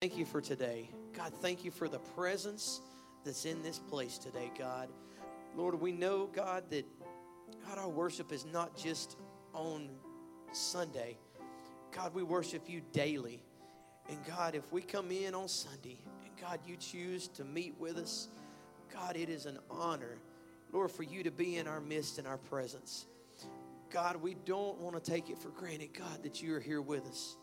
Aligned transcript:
Thank 0.00 0.16
you 0.16 0.26
for 0.26 0.40
today. 0.40 0.90
God, 1.12 1.32
thank 1.42 1.64
you 1.64 1.72
for 1.72 1.88
the 1.88 1.98
presence 1.98 2.80
that's 3.24 3.44
in 3.44 3.64
this 3.64 3.80
place 3.80 4.16
today, 4.16 4.52
God. 4.56 4.88
Lord, 5.56 5.80
we 5.80 5.90
know, 5.90 6.26
God, 6.26 6.70
that 6.70 6.86
God, 7.66 7.78
our 7.78 7.88
worship 7.88 8.30
is 8.30 8.46
not 8.46 8.76
just 8.76 9.16
on 9.54 9.88
Sunday. 10.52 11.18
God, 11.90 12.14
we 12.14 12.22
worship 12.22 12.70
you 12.70 12.80
daily. 12.92 13.42
And 14.08 14.18
God, 14.24 14.54
if 14.54 14.70
we 14.70 14.82
come 14.82 15.10
in 15.10 15.34
on 15.34 15.48
Sunday 15.48 15.98
and 16.24 16.30
God, 16.40 16.60
you 16.64 16.76
choose 16.76 17.26
to 17.30 17.44
meet 17.44 17.74
with 17.76 17.96
us, 17.96 18.28
God, 18.94 19.16
it 19.16 19.28
is 19.28 19.46
an 19.46 19.58
honor, 19.68 20.18
Lord, 20.72 20.92
for 20.92 21.02
you 21.02 21.24
to 21.24 21.32
be 21.32 21.56
in 21.56 21.66
our 21.66 21.80
midst 21.80 22.18
and 22.18 22.28
our 22.28 22.38
presence. 22.38 23.06
God, 23.90 24.14
we 24.14 24.34
don't 24.44 24.78
want 24.78 24.94
to 24.94 25.10
take 25.10 25.28
it 25.28 25.38
for 25.38 25.48
granted, 25.48 25.92
God, 25.92 26.22
that 26.22 26.40
you 26.40 26.54
are 26.54 26.60
here 26.60 26.82
with 26.82 27.04
us. 27.04 27.36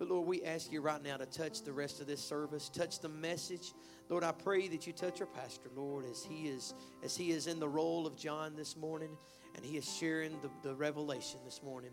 But 0.00 0.08
Lord, 0.08 0.26
we 0.26 0.42
ask 0.44 0.72
you 0.72 0.80
right 0.80 1.02
now 1.02 1.18
to 1.18 1.26
touch 1.26 1.60
the 1.60 1.74
rest 1.74 2.00
of 2.00 2.06
this 2.06 2.24
service, 2.24 2.70
touch 2.70 3.00
the 3.00 3.10
message. 3.10 3.74
Lord, 4.08 4.24
I 4.24 4.32
pray 4.32 4.66
that 4.68 4.86
you 4.86 4.94
touch 4.94 5.20
our 5.20 5.26
pastor, 5.26 5.68
Lord, 5.76 6.06
as 6.10 6.24
he 6.24 6.48
is 6.48 6.72
as 7.04 7.14
he 7.14 7.32
is 7.32 7.46
in 7.46 7.60
the 7.60 7.68
role 7.68 8.06
of 8.06 8.16
John 8.16 8.56
this 8.56 8.78
morning 8.78 9.10
and 9.54 9.62
he 9.62 9.76
is 9.76 9.84
sharing 9.84 10.40
the, 10.40 10.48
the 10.62 10.74
revelation 10.74 11.38
this 11.44 11.62
morning. 11.62 11.90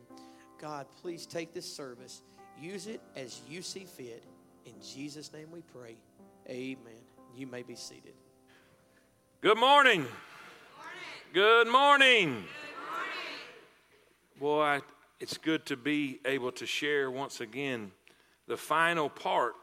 God, 0.58 0.88
please 1.02 1.26
take 1.26 1.54
this 1.54 1.70
service. 1.70 2.22
Use 2.58 2.88
it 2.88 3.02
as 3.18 3.42
you 3.46 3.62
see 3.62 3.84
fit. 3.84 4.24
In 4.66 4.76
Jesus' 4.82 5.34
name 5.34 5.52
we 5.52 5.60
pray. 5.62 5.98
Amen. 6.50 7.04
You 7.36 7.46
may 7.46 7.62
be 7.62 7.76
seated. 7.76 8.14
Good 9.42 9.58
morning. 9.58 10.06
Good 11.34 11.68
morning. 11.68 12.24
Good 12.24 12.30
morning. 12.32 12.46
Good 14.40 14.40
morning. 14.40 14.80
Boy, 14.80 14.82
it's 15.20 15.38
good 15.38 15.66
to 15.66 15.76
be 15.76 16.22
able 16.24 16.54
to 16.54 16.66
share 16.66 17.12
once 17.12 17.42
again 17.42 17.92
the 18.48 18.58
final 18.58 19.10
part 19.10 19.56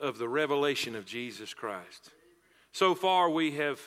of 0.00 0.18
the 0.18 0.28
revelation 0.28 0.94
of 0.94 1.06
Jesus 1.06 1.54
Christ. 1.54 2.10
So 2.72 2.94
far, 2.94 3.30
we 3.30 3.52
have 3.52 3.80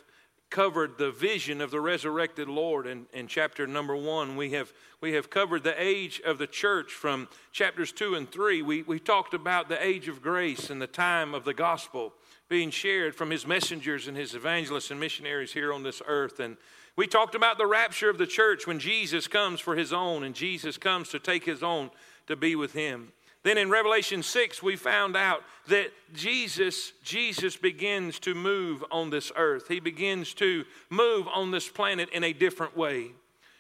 covered 0.50 0.98
the 0.98 1.12
vision 1.12 1.62
of 1.62 1.70
the 1.70 1.80
resurrected 1.80 2.48
Lord 2.50 2.88
in, 2.88 3.06
in 3.14 3.28
chapter 3.28 3.68
number 3.68 3.96
one. 3.96 4.36
We 4.36 4.52
have, 4.52 4.74
we 5.00 5.14
have 5.14 5.30
covered 5.30 5.64
the 5.64 5.80
age 5.80 6.22
of 6.26 6.40
the 6.40 6.48
church 6.48 6.92
from 6.92 7.28
chapters 7.52 7.92
two 7.92 8.16
and 8.16 8.30
three. 8.30 8.64
We, 8.64 8.82
we 8.82 9.00
talked 9.00 9.36
about 9.36 9.70
the 9.70 9.84
age 9.84 10.08
of 10.08 10.24
grace 10.24 10.72
and 10.72 10.82
the 10.82 10.88
time 10.88 11.36
of 11.36 11.46
the 11.46 11.54
gospel 11.54 12.14
being 12.50 12.72
shared 12.72 13.14
from 13.14 13.30
his 13.30 13.46
messengers 13.46 14.08
and 14.08 14.18
his 14.18 14.34
evangelists 14.34 14.90
and 14.90 15.00
missionaries 15.00 15.54
here 15.54 15.72
on 15.72 15.84
this 15.84 16.02
earth. 16.08 16.40
And 16.40 16.58
we 16.96 17.06
talked 17.06 17.36
about 17.36 17.60
the 17.60 17.68
rapture 17.68 18.10
of 18.10 18.18
the 18.18 18.26
church 18.26 18.66
when 18.66 18.80
Jesus 18.80 19.28
comes 19.28 19.60
for 19.60 19.76
his 19.76 19.94
own 19.94 20.24
and 20.24 20.34
Jesus 20.34 20.78
comes 20.78 21.10
to 21.10 21.20
take 21.20 21.46
his 21.46 21.62
own 21.62 21.92
to 22.26 22.36
be 22.36 22.56
with 22.56 22.74
him. 22.74 23.12
Then 23.50 23.58
in 23.58 23.72
Revelation 23.72 24.22
6, 24.22 24.62
we 24.62 24.76
found 24.76 25.18
out 25.18 25.42
that 25.70 25.92
Jesus, 26.14 26.92
Jesus 27.04 27.58
begins 27.58 28.20
to 28.20 28.36
move 28.36 28.86
on 28.92 29.10
this 29.10 29.32
earth. 29.36 29.68
He 29.68 29.80
begins 29.80 30.36
to 30.36 30.66
move 30.92 31.28
on 31.28 31.50
this 31.50 31.68
planet 31.68 32.10
in 32.10 32.24
a 32.24 32.32
different 32.32 32.78
way. 32.78 33.08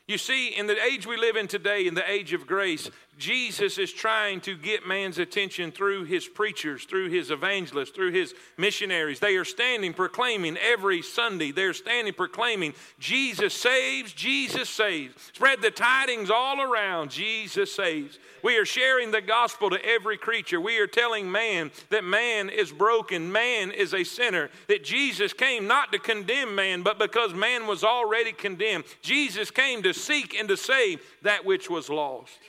You 0.07 0.19
see, 0.19 0.49
in 0.49 0.67
the 0.67 0.79
age 0.79 1.07
we 1.07 1.17
live 1.17 1.35
in 1.35 1.47
today, 1.47 1.87
in 1.87 1.95
the 1.95 2.07
age 2.07 2.33
of 2.33 2.45
grace, 2.45 2.91
Jesus 3.19 3.77
is 3.77 3.91
trying 3.91 4.39
to 4.41 4.55
get 4.55 4.87
man's 4.87 5.19
attention 5.19 5.71
through 5.71 6.05
his 6.05 6.25
preachers, 6.25 6.85
through 6.85 7.09
his 7.09 7.31
evangelists, 7.31 7.91
through 7.91 8.11
his 8.11 8.33
missionaries. 8.57 9.19
They 9.19 9.35
are 9.35 9.45
standing 9.45 9.93
proclaiming 9.93 10.57
every 10.57 11.01
Sunday, 11.01 11.51
they're 11.51 11.73
standing 11.73 12.13
proclaiming, 12.13 12.73
Jesus 12.97 13.53
saves, 13.53 14.13
Jesus 14.13 14.69
saves. 14.69 15.13
Spread 15.33 15.61
the 15.61 15.69
tidings 15.69 16.31
all 16.31 16.61
around, 16.61 17.11
Jesus 17.11 17.75
saves. 17.75 18.17
We 18.41 18.57
are 18.57 18.65
sharing 18.65 19.11
the 19.11 19.21
gospel 19.21 19.69
to 19.69 19.85
every 19.85 20.17
creature. 20.17 20.61
We 20.61 20.79
are 20.79 20.87
telling 20.87 21.29
man 21.29 21.71
that 21.89 22.05
man 22.05 22.49
is 22.49 22.71
broken, 22.71 23.31
man 23.31 23.71
is 23.71 23.93
a 23.93 24.05
sinner, 24.05 24.49
that 24.69 24.85
Jesus 24.85 25.33
came 25.33 25.67
not 25.67 25.91
to 25.91 25.99
condemn 25.99 26.55
man, 26.55 26.83
but 26.83 26.97
because 26.97 27.33
man 27.33 27.67
was 27.67 27.83
already 27.83 28.31
condemned. 28.31 28.85
Jesus 29.01 29.51
came 29.51 29.83
to 29.83 29.93
seek 29.93 30.33
and 30.35 30.47
to 30.47 30.55
save 30.55 31.01
that 31.23 31.43
which 31.43 31.69
was 31.69 31.89
lost. 31.89 32.39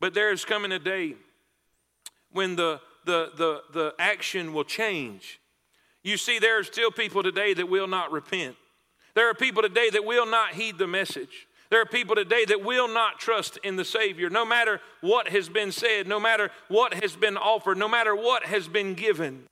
But 0.00 0.14
there 0.14 0.32
is 0.32 0.44
coming 0.44 0.72
a 0.72 0.78
day 0.78 1.14
when 2.32 2.56
the, 2.56 2.80
the, 3.04 3.30
the, 3.36 3.62
the 3.72 3.94
action 3.98 4.52
will 4.52 4.64
change. 4.64 5.38
You 6.02 6.16
see, 6.16 6.38
there 6.38 6.58
are 6.58 6.64
still 6.64 6.90
people 6.90 7.22
today 7.22 7.52
that 7.54 7.68
will 7.68 7.86
not 7.86 8.10
repent. 8.10 8.56
There 9.14 9.28
are 9.28 9.34
people 9.34 9.62
today 9.62 9.90
that 9.90 10.04
will 10.04 10.26
not 10.26 10.54
heed 10.54 10.78
the 10.78 10.86
message. 10.86 11.46
There 11.68 11.80
are 11.80 11.86
people 11.86 12.16
today 12.16 12.44
that 12.46 12.64
will 12.64 12.88
not 12.88 13.20
trust 13.20 13.58
in 13.62 13.76
the 13.76 13.84
Savior, 13.84 14.30
no 14.30 14.44
matter 14.44 14.80
what 15.02 15.28
has 15.28 15.48
been 15.48 15.70
said, 15.70 16.08
no 16.08 16.18
matter 16.18 16.50
what 16.68 16.94
has 16.94 17.14
been 17.14 17.36
offered, 17.36 17.78
no 17.78 17.88
matter 17.88 18.14
what 18.14 18.44
has 18.44 18.66
been 18.66 18.94
given. 18.94 19.44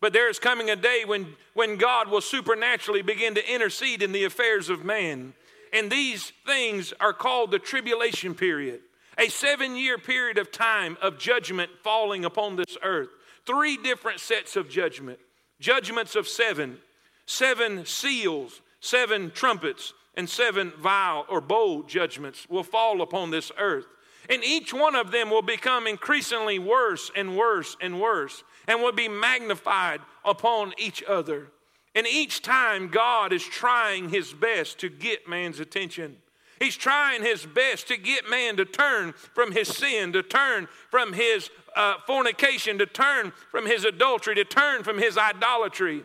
But 0.00 0.12
there 0.12 0.30
is 0.30 0.38
coming 0.38 0.70
a 0.70 0.76
day 0.76 1.02
when, 1.04 1.26
when 1.54 1.76
God 1.76 2.08
will 2.08 2.20
supernaturally 2.20 3.02
begin 3.02 3.34
to 3.34 3.52
intercede 3.52 4.02
in 4.02 4.12
the 4.12 4.24
affairs 4.24 4.70
of 4.70 4.84
man. 4.84 5.34
And 5.72 5.90
these 5.90 6.32
things 6.46 6.94
are 7.00 7.12
called 7.12 7.50
the 7.50 7.58
tribulation 7.58 8.34
period 8.34 8.80
a 9.18 9.28
seven 9.28 9.76
year 9.76 9.98
period 9.98 10.38
of 10.38 10.52
time 10.52 10.96
of 11.00 11.18
judgment 11.18 11.70
falling 11.82 12.24
upon 12.24 12.56
this 12.56 12.76
earth. 12.82 13.08
Three 13.46 13.76
different 13.76 14.20
sets 14.20 14.56
of 14.56 14.68
judgment 14.68 15.18
judgments 15.58 16.14
of 16.16 16.28
seven, 16.28 16.78
seven 17.24 17.86
seals, 17.86 18.60
seven 18.80 19.30
trumpets, 19.30 19.94
and 20.14 20.28
seven 20.28 20.72
vial 20.78 21.24
or 21.28 21.40
bowl 21.40 21.82
judgments 21.82 22.46
will 22.48 22.62
fall 22.62 23.00
upon 23.02 23.30
this 23.30 23.52
earth. 23.58 23.86
And 24.28 24.42
each 24.42 24.74
one 24.74 24.96
of 24.96 25.12
them 25.12 25.30
will 25.30 25.42
become 25.42 25.86
increasingly 25.86 26.58
worse 26.58 27.10
and 27.14 27.36
worse 27.36 27.76
and 27.80 28.00
worse 28.00 28.42
and 28.66 28.82
will 28.82 28.92
be 28.92 29.08
magnified 29.08 30.00
upon 30.24 30.72
each 30.78 31.02
other. 31.04 31.48
And 31.94 32.06
each 32.06 32.42
time, 32.42 32.88
God 32.88 33.32
is 33.32 33.44
trying 33.44 34.10
his 34.10 34.32
best 34.32 34.78
to 34.80 34.88
get 34.88 35.28
man's 35.28 35.60
attention. 35.60 36.16
He's 36.58 36.76
trying 36.76 37.22
his 37.22 37.44
best 37.44 37.88
to 37.88 37.96
get 37.96 38.28
man 38.28 38.56
to 38.56 38.64
turn 38.64 39.12
from 39.12 39.52
his 39.52 39.68
sin, 39.68 40.12
to 40.12 40.22
turn 40.22 40.68
from 40.90 41.12
his 41.12 41.50
uh, 41.74 41.96
fornication, 42.06 42.78
to 42.78 42.86
turn 42.86 43.32
from 43.50 43.66
his 43.66 43.84
adultery, 43.84 44.34
to 44.36 44.44
turn 44.44 44.82
from 44.82 44.98
his 44.98 45.18
idolatry. 45.18 46.04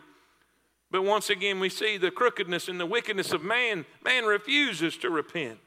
But 0.90 1.04
once 1.04 1.30
again, 1.30 1.58
we 1.58 1.70
see 1.70 1.96
the 1.96 2.10
crookedness 2.10 2.68
and 2.68 2.78
the 2.78 2.86
wickedness 2.86 3.32
of 3.32 3.42
man. 3.42 3.86
Man 4.04 4.24
refuses 4.24 4.96
to 4.98 5.08
repent. 5.08 5.58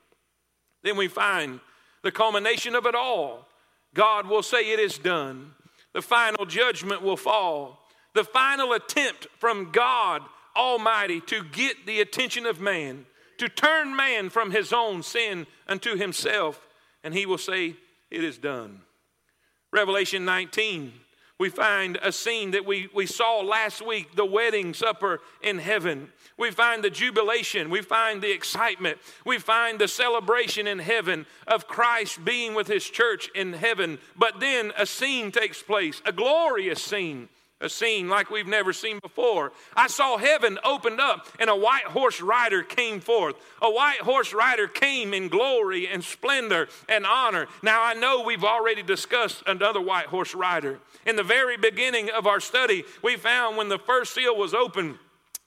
Then 0.83 0.97
we 0.97 1.07
find 1.07 1.59
the 2.03 2.11
culmination 2.11 2.75
of 2.75 2.85
it 2.85 2.93
all. 2.93 3.47
God 3.95 4.27
will 4.27 4.43
say, 4.43 4.71
It 4.71 4.79
is 4.79 4.99
done. 4.99 5.53
The 5.93 6.03
final 6.03 6.45
judgment 6.45 7.01
will 7.01 7.17
fall. 7.17 7.79
The 8.13 8.23
final 8.23 8.73
attempt 8.73 9.27
from 9.39 9.71
God 9.71 10.21
Almighty 10.55 11.21
to 11.21 11.43
get 11.43 11.85
the 11.87 12.01
attention 12.01 12.45
of 12.45 12.61
man 12.61 13.05
to 13.37 13.49
turn 13.49 13.95
man 13.95 14.29
from 14.29 14.51
his 14.51 14.73
own 14.73 15.03
sin 15.03 15.47
unto 15.67 15.95
himself, 15.95 16.67
and 17.03 17.13
he 17.13 17.25
will 17.25 17.37
say, 17.37 17.75
It 18.11 18.23
is 18.23 18.37
done. 18.37 18.81
Revelation 19.71 20.25
19, 20.25 20.93
we 21.37 21.49
find 21.49 21.99
a 22.01 22.13
scene 22.13 22.51
that 22.51 22.65
we, 22.65 22.87
we 22.93 23.05
saw 23.05 23.41
last 23.41 23.85
week 23.85 24.15
the 24.15 24.25
wedding 24.25 24.73
supper 24.73 25.19
in 25.41 25.59
heaven. 25.59 26.13
We 26.37 26.51
find 26.51 26.81
the 26.81 26.89
jubilation. 26.89 27.69
We 27.69 27.81
find 27.81 28.21
the 28.21 28.31
excitement. 28.31 28.99
We 29.25 29.37
find 29.37 29.77
the 29.77 29.89
celebration 29.89 30.65
in 30.65 30.79
heaven 30.79 31.25
of 31.45 31.67
Christ 31.67 32.23
being 32.23 32.55
with 32.55 32.67
his 32.67 32.89
church 32.89 33.29
in 33.35 33.51
heaven. 33.51 33.99
But 34.15 34.39
then 34.39 34.71
a 34.77 34.85
scene 34.85 35.31
takes 35.31 35.61
place, 35.61 36.01
a 36.05 36.13
glorious 36.13 36.81
scene 36.81 37.27
a 37.61 37.69
scene 37.69 38.09
like 38.09 38.29
we've 38.29 38.47
never 38.47 38.73
seen 38.73 38.99
before. 38.99 39.53
I 39.75 39.87
saw 39.87 40.17
heaven 40.17 40.59
opened 40.63 40.99
up 40.99 41.27
and 41.39 41.49
a 41.49 41.55
white 41.55 41.85
horse 41.85 42.19
rider 42.19 42.63
came 42.63 42.99
forth. 42.99 43.35
A 43.61 43.71
white 43.71 44.01
horse 44.01 44.33
rider 44.33 44.67
came 44.67 45.13
in 45.13 45.29
glory 45.29 45.87
and 45.87 46.03
splendor 46.03 46.67
and 46.89 47.05
honor. 47.05 47.47
Now 47.63 47.81
I 47.81 47.93
know 47.93 48.21
we've 48.21 48.43
already 48.43 48.83
discussed 48.83 49.41
another 49.47 49.79
white 49.79 50.07
horse 50.07 50.35
rider. 50.35 50.79
In 51.05 51.15
the 51.15 51.23
very 51.23 51.55
beginning 51.55 52.09
of 52.09 52.27
our 52.27 52.41
study, 52.41 52.83
we 53.01 53.15
found 53.15 53.55
when 53.55 53.69
the 53.69 53.79
first 53.79 54.13
seal 54.13 54.35
was 54.35 54.53
opened, 54.53 54.97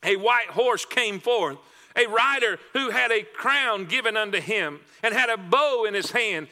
a 0.02 0.16
white 0.16 0.49
horse 0.49 0.87
came 0.87 1.20
forth. 1.20 1.58
A 1.94 2.06
rider 2.06 2.58
who 2.72 2.90
had 2.90 3.11
a 3.11 3.22
crown 3.22 3.84
given 3.84 4.16
unto 4.16 4.40
him 4.40 4.81
and 5.02 5.12
had 5.12 5.28
a 5.28 5.37
bow 5.37 5.84
in 5.84 5.94
his 5.94 6.12
hand. 6.12 6.49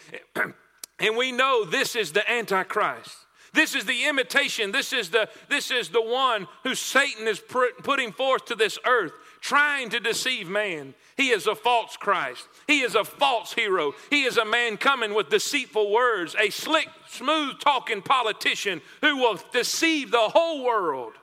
and 0.99 1.17
we 1.17 1.33
know 1.33 1.65
this 1.65 1.95
is 1.97 2.13
the 2.13 2.29
Antichrist. 2.31 3.26
This 3.57 3.75
is 3.75 3.87
the 3.87 4.05
imitation. 4.05 4.71
This 4.71 4.93
is 4.93 5.09
the, 5.09 5.31
this 5.49 5.71
is 5.71 5.89
the 5.89 6.03
one 6.03 6.47
who 6.63 6.75
Satan 6.75 7.27
is 7.27 7.41
putting 7.41 8.13
forth 8.13 8.45
to 8.45 8.55
this 8.55 8.79
earth, 8.87 9.13
trying 9.41 9.89
to 9.91 9.99
deceive 9.99 10.47
man. 10.47 10.93
He 11.17 11.31
is 11.31 11.47
a 11.47 11.55
false 11.55 11.97
Christ. 11.97 12.47
He 12.67 12.83
is 12.83 12.95
a 12.95 13.03
false 13.03 13.55
hero. 13.55 13.95
He 14.11 14.25
is 14.25 14.37
a 14.37 14.45
man 14.45 14.77
coming 14.77 15.15
with 15.15 15.31
deceitful 15.31 15.91
words, 15.91 16.37
a 16.39 16.51
slick, 16.51 16.89
smooth 17.09 17.59
talking 17.59 18.03
politician 18.03 18.83
who 19.01 19.17
will 19.17 19.41
deceive 19.53 20.11
the 20.11 20.29
whole 20.29 20.63
world. 20.63 21.15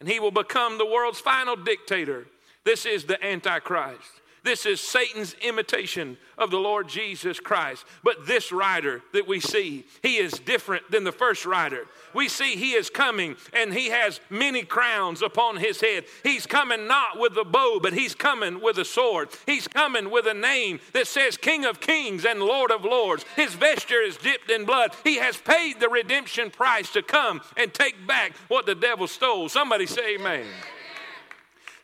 And 0.00 0.08
he 0.08 0.18
will 0.18 0.32
become 0.32 0.78
the 0.78 0.86
world's 0.86 1.20
final 1.20 1.54
dictator. 1.54 2.26
This 2.64 2.86
is 2.86 3.04
the 3.04 3.24
Antichrist. 3.24 4.20
This 4.44 4.66
is 4.66 4.80
Satan's 4.80 5.34
imitation 5.40 6.16
of 6.36 6.50
the 6.50 6.58
Lord 6.58 6.88
Jesus 6.88 7.38
Christ. 7.38 7.84
But 8.02 8.26
this 8.26 8.50
rider 8.50 9.00
that 9.12 9.28
we 9.28 9.38
see, 9.38 9.86
he 10.02 10.16
is 10.16 10.32
different 10.32 10.90
than 10.90 11.04
the 11.04 11.12
first 11.12 11.46
rider. 11.46 11.86
We 12.12 12.28
see 12.28 12.56
he 12.56 12.72
is 12.72 12.90
coming 12.90 13.36
and 13.52 13.72
he 13.72 13.90
has 13.90 14.20
many 14.30 14.64
crowns 14.64 15.22
upon 15.22 15.58
his 15.58 15.80
head. 15.80 16.04
He's 16.24 16.44
coming 16.44 16.88
not 16.88 17.20
with 17.20 17.36
a 17.36 17.44
bow, 17.44 17.78
but 17.80 17.92
he's 17.92 18.16
coming 18.16 18.60
with 18.60 18.78
a 18.78 18.84
sword. 18.84 19.28
He's 19.46 19.68
coming 19.68 20.10
with 20.10 20.26
a 20.26 20.34
name 20.34 20.80
that 20.92 21.06
says 21.06 21.36
King 21.36 21.64
of 21.64 21.80
Kings 21.80 22.24
and 22.24 22.40
Lord 22.40 22.72
of 22.72 22.84
Lords. 22.84 23.24
His 23.36 23.54
vesture 23.54 24.02
is 24.02 24.16
dipped 24.16 24.50
in 24.50 24.64
blood. 24.64 24.90
He 25.04 25.18
has 25.18 25.36
paid 25.36 25.78
the 25.78 25.88
redemption 25.88 26.50
price 26.50 26.92
to 26.92 27.02
come 27.02 27.42
and 27.56 27.72
take 27.72 28.08
back 28.08 28.32
what 28.48 28.66
the 28.66 28.74
devil 28.74 29.06
stole. 29.06 29.48
Somebody 29.48 29.86
say, 29.86 30.16
Amen. 30.16 30.46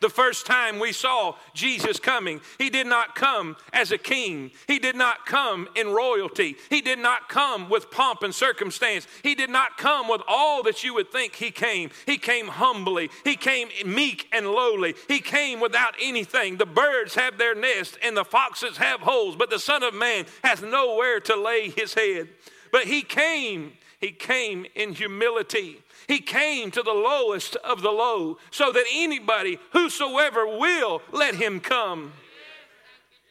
The 0.01 0.09
first 0.09 0.45
time 0.45 0.79
we 0.79 0.93
saw 0.93 1.35
Jesus 1.53 1.99
coming, 1.99 2.39
he 2.57 2.69
did 2.69 2.87
not 2.87 3.15
come 3.15 3.57
as 3.73 3.91
a 3.91 3.97
king. 3.97 4.51
He 4.67 4.79
did 4.79 4.95
not 4.95 5.25
come 5.25 5.67
in 5.75 5.89
royalty. 5.89 6.55
He 6.69 6.81
did 6.81 6.99
not 6.99 7.27
come 7.27 7.69
with 7.69 7.91
pomp 7.91 8.23
and 8.23 8.33
circumstance. 8.33 9.07
He 9.23 9.35
did 9.35 9.49
not 9.49 9.77
come 9.77 10.07
with 10.07 10.21
all 10.27 10.63
that 10.63 10.83
you 10.83 10.93
would 10.93 11.11
think 11.11 11.35
he 11.35 11.51
came. 11.51 11.89
He 12.05 12.17
came 12.17 12.47
humbly. 12.47 13.09
He 13.23 13.35
came 13.35 13.69
meek 13.85 14.27
and 14.31 14.47
lowly. 14.47 14.95
He 15.07 15.19
came 15.19 15.59
without 15.59 15.95
anything. 16.01 16.57
The 16.57 16.65
birds 16.65 17.15
have 17.15 17.37
their 17.37 17.55
nest 17.55 17.97
and 18.01 18.15
the 18.15 18.25
foxes 18.25 18.77
have 18.77 19.01
holes, 19.01 19.35
but 19.35 19.49
the 19.49 19.59
Son 19.59 19.83
of 19.83 19.93
Man 19.93 20.25
has 20.43 20.61
nowhere 20.61 21.19
to 21.21 21.35
lay 21.35 21.69
his 21.69 21.93
head. 21.93 22.29
But 22.71 22.85
he 22.85 23.01
came, 23.01 23.73
he 23.99 24.11
came 24.11 24.65
in 24.75 24.93
humility. 24.93 25.81
He 26.09 26.21
came 26.21 26.71
to 26.71 26.81
the 26.81 26.91
lowest 26.91 27.55
of 27.57 27.83
the 27.83 27.91
low 27.91 28.39
so 28.49 28.71
that 28.71 28.85
anybody, 28.91 29.59
whosoever 29.73 30.47
will, 30.47 31.03
let 31.11 31.35
him 31.35 31.59
come. 31.59 32.13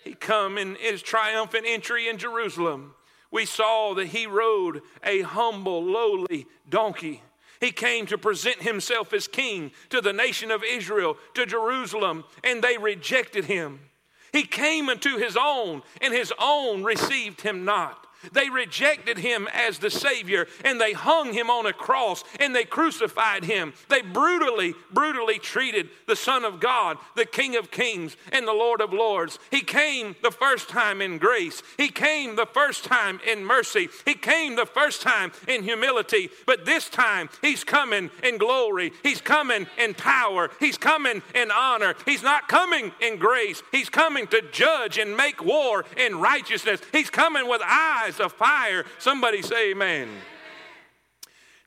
He 0.05 0.15
come 0.15 0.57
in 0.57 0.77
his 0.77 1.03
triumphant 1.03 1.65
entry 1.67 2.09
in 2.09 2.19
Jerusalem. 2.19 2.95
We 3.33 3.47
saw 3.47 3.95
that 3.95 4.07
he 4.07 4.29
rode 4.29 4.83
a 5.03 5.23
humble, 5.23 5.83
lowly 5.83 6.47
donkey. 6.71 7.21
He 7.61 7.73
came 7.73 8.07
to 8.07 8.17
present 8.17 8.63
himself 8.63 9.13
as 9.13 9.27
king 9.27 9.73
to 9.91 10.01
the 10.01 10.13
nation 10.13 10.53
of 10.53 10.63
Israel, 10.63 11.17
to 11.35 11.47
Jerusalem, 11.47 12.23
and 12.45 12.63
they 12.63 12.79
rejected 12.79 13.47
him. 13.47 13.81
He 14.33 14.45
came 14.45 14.89
unto 14.89 15.17
his 15.17 15.37
own, 15.37 15.83
and 16.01 16.15
his 16.15 16.33
own 16.39 16.85
received 16.85 17.41
him 17.41 17.65
not. 17.65 18.07
They 18.33 18.51
rejected 18.51 19.19
him 19.19 19.49
as 19.53 19.79
the 19.79 19.91
Savior 19.91 20.47
and 20.65 20.81
they 20.81 20.93
hung 20.93 21.33
him 21.33 21.51
on 21.51 21.67
a 21.67 21.73
cross 21.73 22.25
and 22.41 22.55
they 22.55 22.65
crucified 22.65 23.45
him. 23.45 23.73
They 23.89 24.03
brutally, 24.03 24.75
brutally 24.93 25.39
treated 25.39 25.89
the 26.07 26.17
Son 26.17 26.45
of 26.45 26.61
God, 26.61 26.99
the 27.17 27.27
King 27.27 27.57
of 27.57 27.71
Kings 27.71 28.17
and 28.33 28.47
the 28.47 28.53
Lord 28.53 28.81
of 28.81 28.93
Lords. 28.93 29.39
He 29.51 29.61
came 29.61 30.17
the 30.23 30.31
first 30.31 30.69
time 30.69 31.01
in 31.01 31.19
grace, 31.19 31.63
He 31.77 31.89
came 31.89 32.37
the 32.37 32.47
first 32.47 32.85
time 32.85 33.21
in 33.27 33.45
mercy, 33.45 33.89
He 34.05 34.15
came 34.15 34.57
the 34.57 34.67
first 34.67 35.03
time 35.03 35.33
in 35.47 35.63
humility, 35.63 36.31
but 36.47 36.65
this 36.65 36.89
time 36.89 37.29
He's 37.41 37.65
coming 37.65 38.11
in 38.23 38.39
glory, 38.39 38.93
He's 39.03 39.21
coming 39.21 39.67
in 39.79 39.95
power, 39.95 40.51
He's 40.61 40.79
coming 40.79 41.23
in 41.35 41.51
honor. 41.51 41.95
He's 42.05 42.23
not 42.23 42.49
coming 42.49 42.93
in 43.01 43.19
grace, 43.19 43.63
He's 43.73 43.89
coming 43.89 44.27
to 44.29 44.43
judge 44.53 44.99
and 44.99 45.17
make 45.17 45.45
war 45.45 45.85
in 45.97 46.19
righteousness. 46.21 46.81
He's 46.93 47.11
coming 47.11 47.49
with 47.49 47.63
eyes 47.65 48.08
eyes 48.09 48.21
of 48.21 48.33
fire. 48.33 48.85
Somebody 48.99 49.43
say, 49.43 49.71
Amen. 49.71 50.09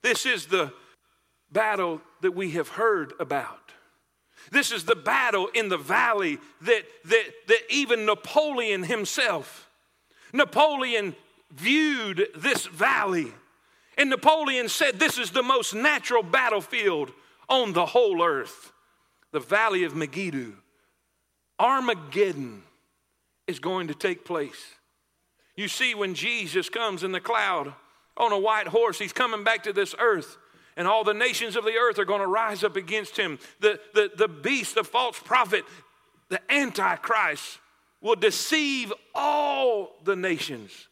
This 0.02 0.26
is 0.26 0.48
the 0.48 0.74
battle 1.52 2.02
that 2.22 2.32
we 2.32 2.52
have 2.52 2.70
heard 2.70 3.14
about. 3.20 3.58
This 4.52 4.72
is 4.72 4.86
the 4.86 4.96
battle 4.96 5.48
in 5.54 5.70
the 5.70 5.78
valley 5.78 6.40
that, 6.62 6.84
that, 7.06 7.26
that 7.48 7.62
even 7.70 8.06
Napoleon 8.06 8.84
himself, 8.84 9.70
Napoleon 10.34 11.16
viewed 11.52 12.28
this 12.36 12.66
valley. 12.66 13.32
And 13.98 14.10
Napoleon 14.10 14.70
said, 14.70 15.00
This 15.00 15.18
is 15.18 15.32
the 15.32 15.44
most 15.44 15.76
natural 15.76 16.24
battlefield 16.24 17.12
on 17.48 17.74
the 17.74 17.86
whole 17.86 18.24
earth. 18.24 18.72
The 19.32 19.40
valley 19.40 19.84
of 19.84 19.96
Megiddo. 19.96 20.54
Armageddon 21.60 22.64
is 23.48 23.60
going 23.60 23.90
to 23.90 23.94
take 23.94 24.26
place. 24.26 24.76
You 25.56 25.68
see, 25.68 25.96
when 25.96 26.14
Jesus 26.14 26.70
comes 26.70 27.04
in 27.04 27.12
the 27.12 27.20
cloud 27.20 27.74
on 28.18 28.32
a 28.32 28.40
white 28.40 28.68
horse, 28.68 28.98
he's 28.98 29.14
coming 29.14 29.44
back 29.44 29.64
to 29.64 29.74
this 29.74 29.94
earth. 30.00 30.38
And 30.78 30.88
all 30.88 31.04
the 31.04 31.14
nations 31.14 31.56
of 31.56 31.66
the 31.66 31.76
earth 31.76 32.00
are 32.00 32.06
going 32.06 32.22
to 32.22 32.28
rise 32.28 32.64
up 32.64 32.76
against 32.76 33.18
him. 33.18 33.40
The, 33.60 33.80
the, 33.94 34.12
the 34.16 34.28
beast, 34.28 34.76
the 34.76 34.84
false 34.84 35.20
prophet, 35.20 35.66
the 36.30 36.40
Antichrist 36.52 37.60
will 38.02 38.16
deceive 38.16 38.94
all 39.14 39.96
the 40.04 40.16
nations. 40.16 40.88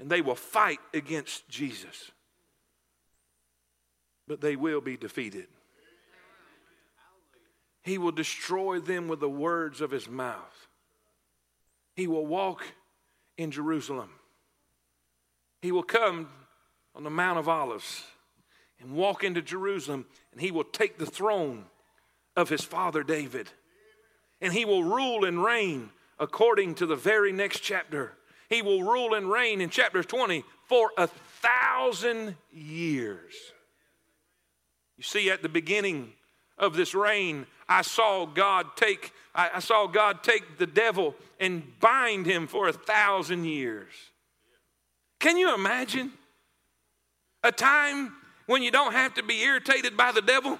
And 0.00 0.10
they 0.10 0.20
will 0.20 0.34
fight 0.34 0.80
against 0.92 1.48
Jesus. 1.48 2.10
But 4.28 4.40
they 4.40 4.56
will 4.56 4.80
be 4.80 4.96
defeated. 4.96 5.46
He 7.82 7.98
will 7.98 8.12
destroy 8.12 8.80
them 8.80 9.06
with 9.06 9.20
the 9.20 9.28
words 9.28 9.80
of 9.80 9.92
his 9.92 10.08
mouth. 10.08 10.66
He 11.94 12.08
will 12.08 12.26
walk 12.26 12.64
in 13.38 13.50
Jerusalem. 13.50 14.10
He 15.62 15.72
will 15.72 15.82
come 15.82 16.28
on 16.94 17.04
the 17.04 17.10
Mount 17.10 17.38
of 17.38 17.48
Olives 17.48 18.04
and 18.80 18.92
walk 18.92 19.24
into 19.24 19.42
Jerusalem, 19.42 20.06
and 20.32 20.40
he 20.40 20.50
will 20.50 20.64
take 20.64 20.98
the 20.98 21.06
throne 21.06 21.64
of 22.36 22.48
his 22.48 22.62
father 22.62 23.02
David. 23.02 23.48
And 24.40 24.52
he 24.52 24.64
will 24.64 24.84
rule 24.84 25.24
and 25.24 25.42
reign 25.42 25.90
according 26.18 26.74
to 26.76 26.86
the 26.86 26.96
very 26.96 27.32
next 27.32 27.60
chapter. 27.60 28.12
He 28.48 28.62
will 28.62 28.82
rule 28.82 29.14
and 29.14 29.30
reign 29.30 29.60
in 29.60 29.70
chapter 29.70 30.02
20 30.02 30.44
for 30.64 30.90
a 30.96 31.06
thousand 31.06 32.36
years. 32.50 33.34
You 34.96 35.02
see, 35.02 35.30
at 35.30 35.42
the 35.42 35.48
beginning 35.48 36.12
of 36.58 36.76
this 36.76 36.94
reign, 36.94 37.46
I 37.68 37.82
saw 37.82 38.26
God 38.26 38.76
take, 38.76 39.12
I, 39.34 39.58
saw 39.58 39.86
God 39.86 40.22
take 40.22 40.58
the 40.58 40.66
devil 40.66 41.14
and 41.38 41.78
bind 41.80 42.26
him 42.26 42.46
for 42.46 42.68
a 42.68 42.72
thousand 42.72 43.44
years. 43.44 43.92
Can 45.18 45.36
you 45.36 45.54
imagine 45.54 46.12
a 47.42 47.52
time 47.52 48.14
when 48.46 48.62
you 48.62 48.70
don't 48.70 48.92
have 48.92 49.14
to 49.14 49.22
be 49.22 49.42
irritated 49.42 49.96
by 49.96 50.12
the 50.12 50.22
devil? 50.22 50.58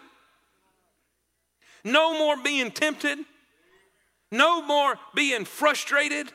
No 1.85 2.19
more 2.19 2.37
being 2.43 2.71
tempted, 2.73 3.19
no 4.33 4.61
more 4.61 4.99
being 5.15 5.45
frustrated, 5.45 6.29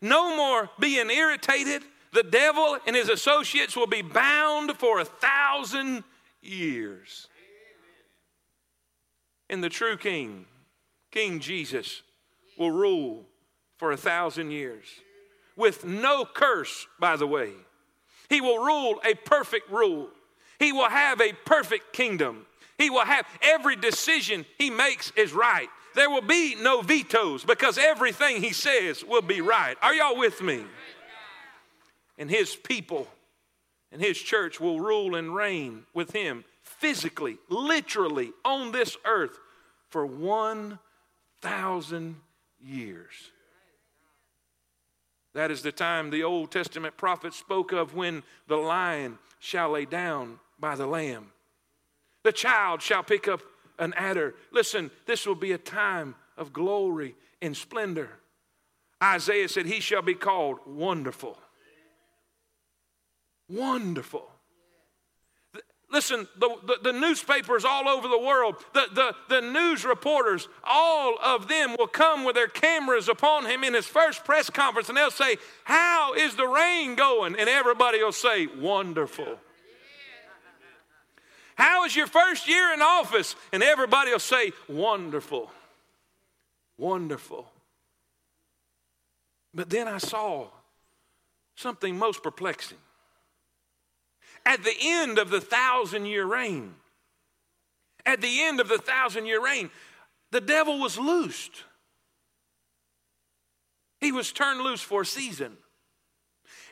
no 0.00 0.34
more 0.36 0.70
being 0.80 1.10
irritated. 1.10 1.82
The 2.12 2.22
devil 2.22 2.78
and 2.86 2.96
his 2.96 3.08
associates 3.08 3.76
will 3.76 3.86
be 3.86 4.02
bound 4.02 4.78
for 4.78 5.00
a 5.00 5.04
thousand 5.04 6.04
years. 6.40 7.28
And 9.54 9.62
the 9.62 9.68
true 9.68 9.96
king, 9.96 10.46
King 11.12 11.38
Jesus, 11.38 12.02
will 12.58 12.72
rule 12.72 13.24
for 13.76 13.92
a 13.92 13.96
thousand 13.96 14.50
years 14.50 14.84
with 15.54 15.84
no 15.84 16.24
curse, 16.24 16.88
by 16.98 17.14
the 17.14 17.28
way. 17.28 17.52
He 18.28 18.40
will 18.40 18.58
rule 18.58 19.00
a 19.04 19.14
perfect 19.14 19.70
rule. 19.70 20.08
He 20.58 20.72
will 20.72 20.88
have 20.88 21.20
a 21.20 21.34
perfect 21.46 21.92
kingdom. 21.92 22.46
He 22.78 22.90
will 22.90 23.04
have 23.04 23.28
every 23.42 23.76
decision 23.76 24.44
he 24.58 24.70
makes 24.70 25.12
is 25.14 25.32
right. 25.32 25.68
There 25.94 26.10
will 26.10 26.22
be 26.22 26.56
no 26.60 26.82
vetoes 26.82 27.44
because 27.44 27.78
everything 27.78 28.42
he 28.42 28.52
says 28.52 29.04
will 29.04 29.22
be 29.22 29.40
right. 29.40 29.76
Are 29.80 29.94
y'all 29.94 30.18
with 30.18 30.42
me? 30.42 30.64
And 32.18 32.28
his 32.28 32.56
people 32.56 33.06
and 33.92 34.02
his 34.02 34.18
church 34.18 34.58
will 34.58 34.80
rule 34.80 35.14
and 35.14 35.32
reign 35.32 35.84
with 35.94 36.10
him 36.10 36.42
physically, 36.64 37.38
literally 37.48 38.32
on 38.44 38.72
this 38.72 38.96
earth 39.04 39.38
for 39.94 40.04
1,000 40.04 42.16
years. 42.60 43.30
That 45.34 45.52
is 45.52 45.62
the 45.62 45.70
time 45.70 46.10
the 46.10 46.24
Old 46.24 46.50
Testament 46.50 46.96
prophet 46.96 47.32
spoke 47.32 47.70
of 47.70 47.94
when 47.94 48.24
the 48.48 48.56
lion 48.56 49.20
shall 49.38 49.70
lay 49.70 49.84
down 49.84 50.40
by 50.58 50.74
the 50.74 50.88
lamb. 50.88 51.30
The 52.24 52.32
child 52.32 52.82
shall 52.82 53.04
pick 53.04 53.28
up 53.28 53.40
an 53.78 53.94
adder. 53.96 54.34
Listen, 54.50 54.90
this 55.06 55.28
will 55.28 55.36
be 55.36 55.52
a 55.52 55.58
time 55.58 56.16
of 56.36 56.52
glory 56.52 57.14
and 57.40 57.56
splendor. 57.56 58.08
Isaiah 59.00 59.48
said, 59.48 59.66
He 59.66 59.78
shall 59.78 60.02
be 60.02 60.14
called 60.14 60.58
wonderful. 60.66 61.38
Wonderful. 63.48 64.28
Listen, 65.94 66.26
the, 66.36 66.56
the, 66.66 66.90
the, 66.90 66.92
newspapers 66.92 67.64
all 67.64 67.88
over 67.88 68.08
the 68.08 68.18
world, 68.18 68.56
the, 68.72 68.86
the, 68.92 69.14
the 69.28 69.40
news 69.40 69.84
reporters, 69.84 70.48
all 70.64 71.16
of 71.22 71.46
them 71.46 71.76
will 71.78 71.86
come 71.86 72.24
with 72.24 72.34
their 72.34 72.48
cameras 72.48 73.08
upon 73.08 73.46
him 73.46 73.62
in 73.62 73.74
his 73.74 73.86
first 73.86 74.24
press 74.24 74.50
conference 74.50 74.88
and 74.88 74.98
they'll 74.98 75.12
say, 75.12 75.36
How 75.62 76.14
is 76.14 76.34
the 76.34 76.48
reign 76.48 76.96
going? 76.96 77.36
And 77.38 77.48
everybody 77.48 78.02
will 78.02 78.10
say, 78.10 78.48
Wonderful. 78.48 79.38
How 81.54 81.84
is 81.84 81.94
your 81.94 82.08
first 82.08 82.48
year 82.48 82.74
in 82.74 82.82
office? 82.82 83.36
And 83.52 83.62
everybody 83.62 84.10
will 84.10 84.18
say, 84.18 84.50
Wonderful. 84.68 85.48
Wonderful. 86.76 87.48
But 89.54 89.70
then 89.70 89.86
I 89.86 89.98
saw 89.98 90.48
something 91.54 91.96
most 91.96 92.20
perplexing. 92.24 92.78
At 94.46 94.62
the 94.62 94.74
end 94.80 95.18
of 95.18 95.30
the 95.30 95.40
thousand 95.40 96.06
year 96.06 96.26
reign, 96.26 96.74
at 98.06 98.20
the 98.20 98.42
end 98.42 98.60
of 98.60 98.68
the 98.68 98.78
thousand 98.78 99.26
year 99.26 99.42
reign, 99.42 99.70
the 100.30 100.40
devil 100.40 100.78
was 100.78 100.98
loosed. 100.98 101.64
He 104.00 104.12
was 104.12 104.32
turned 104.32 104.60
loose 104.60 104.82
for 104.82 105.02
a 105.02 105.06
season. 105.06 105.56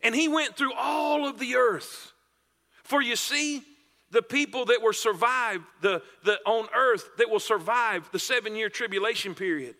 And 0.02 0.14
he 0.14 0.28
went 0.28 0.56
through 0.56 0.74
all 0.74 1.26
of 1.26 1.38
the 1.38 1.54
earth. 1.54 2.12
For 2.82 3.00
you 3.00 3.16
see, 3.16 3.62
the 4.10 4.20
people 4.20 4.66
that 4.66 4.82
were 4.82 4.92
survived 4.92 5.64
the, 5.80 6.02
the, 6.24 6.38
on 6.44 6.68
earth 6.74 7.08
that 7.16 7.30
will 7.30 7.40
survive 7.40 8.08
the 8.12 8.18
seven 8.18 8.54
year 8.54 8.68
tribulation 8.68 9.34
period, 9.34 9.76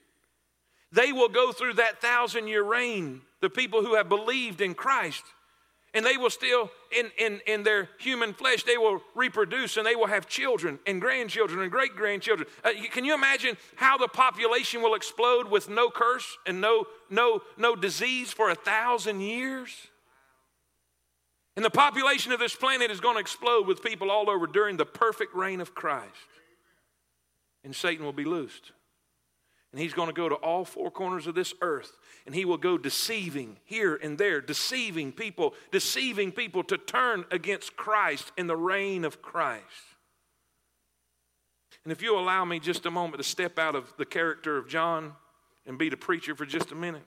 they 0.92 1.12
will 1.12 1.28
go 1.28 1.52
through 1.52 1.74
that 1.74 2.00
thousand 2.00 2.48
year 2.48 2.62
reign. 2.62 3.20
The 3.40 3.50
people 3.50 3.84
who 3.84 3.96
have 3.96 4.08
believed 4.08 4.60
in 4.60 4.74
Christ 4.74 5.24
and 5.94 6.06
they 6.06 6.16
will 6.16 6.30
still 6.30 6.70
in, 6.96 7.10
in, 7.18 7.40
in 7.46 7.62
their 7.62 7.88
human 7.98 8.32
flesh 8.32 8.62
they 8.64 8.76
will 8.76 9.02
reproduce 9.14 9.76
and 9.76 9.86
they 9.86 9.94
will 9.94 10.06
have 10.06 10.26
children 10.26 10.78
and 10.86 11.00
grandchildren 11.00 11.60
and 11.60 11.70
great 11.70 11.94
grandchildren 11.94 12.48
uh, 12.64 12.70
can 12.90 13.04
you 13.04 13.14
imagine 13.14 13.56
how 13.76 13.98
the 13.98 14.08
population 14.08 14.82
will 14.82 14.94
explode 14.94 15.48
with 15.48 15.68
no 15.68 15.90
curse 15.90 16.38
and 16.46 16.60
no 16.60 16.86
no 17.10 17.40
no 17.56 17.76
disease 17.76 18.32
for 18.32 18.50
a 18.50 18.54
thousand 18.54 19.20
years? 19.20 19.88
And 21.54 21.62
the 21.62 21.70
population 21.70 22.32
of 22.32 22.40
this 22.40 22.56
planet 22.56 22.90
is 22.90 22.98
going 22.98 23.16
to 23.16 23.20
explode 23.20 23.66
with 23.66 23.82
people 23.82 24.10
all 24.10 24.30
over 24.30 24.46
during 24.46 24.78
the 24.78 24.86
perfect 24.86 25.34
reign 25.34 25.60
of 25.60 25.74
christ. 25.74 26.08
And 27.64 27.74
satan 27.76 28.04
will 28.04 28.12
be 28.12 28.24
loosed 28.24 28.72
and 29.72 29.80
he's 29.80 29.94
going 29.94 30.08
to 30.08 30.14
go 30.14 30.28
to 30.28 30.34
all 30.36 30.64
four 30.64 30.90
corners 30.90 31.26
of 31.26 31.34
this 31.34 31.54
earth 31.62 31.96
and 32.26 32.34
he 32.34 32.44
will 32.44 32.58
go 32.58 32.76
deceiving 32.76 33.56
here 33.64 33.96
and 33.96 34.18
there, 34.18 34.40
deceiving 34.40 35.12
people, 35.12 35.54
deceiving 35.70 36.30
people 36.30 36.62
to 36.64 36.76
turn 36.76 37.24
against 37.30 37.74
Christ 37.74 38.32
in 38.36 38.46
the 38.46 38.56
reign 38.56 39.04
of 39.04 39.22
Christ. 39.22 39.64
And 41.84 41.90
if 41.90 42.02
you 42.02 42.16
allow 42.16 42.44
me 42.44 42.60
just 42.60 42.86
a 42.86 42.90
moment 42.90 43.22
to 43.22 43.28
step 43.28 43.58
out 43.58 43.74
of 43.74 43.92
the 43.96 44.04
character 44.04 44.56
of 44.56 44.68
John 44.68 45.14
and 45.66 45.78
be 45.78 45.88
the 45.88 45.96
preacher 45.96 46.36
for 46.36 46.44
just 46.46 46.70
a 46.70 46.76
minute, 46.76 47.02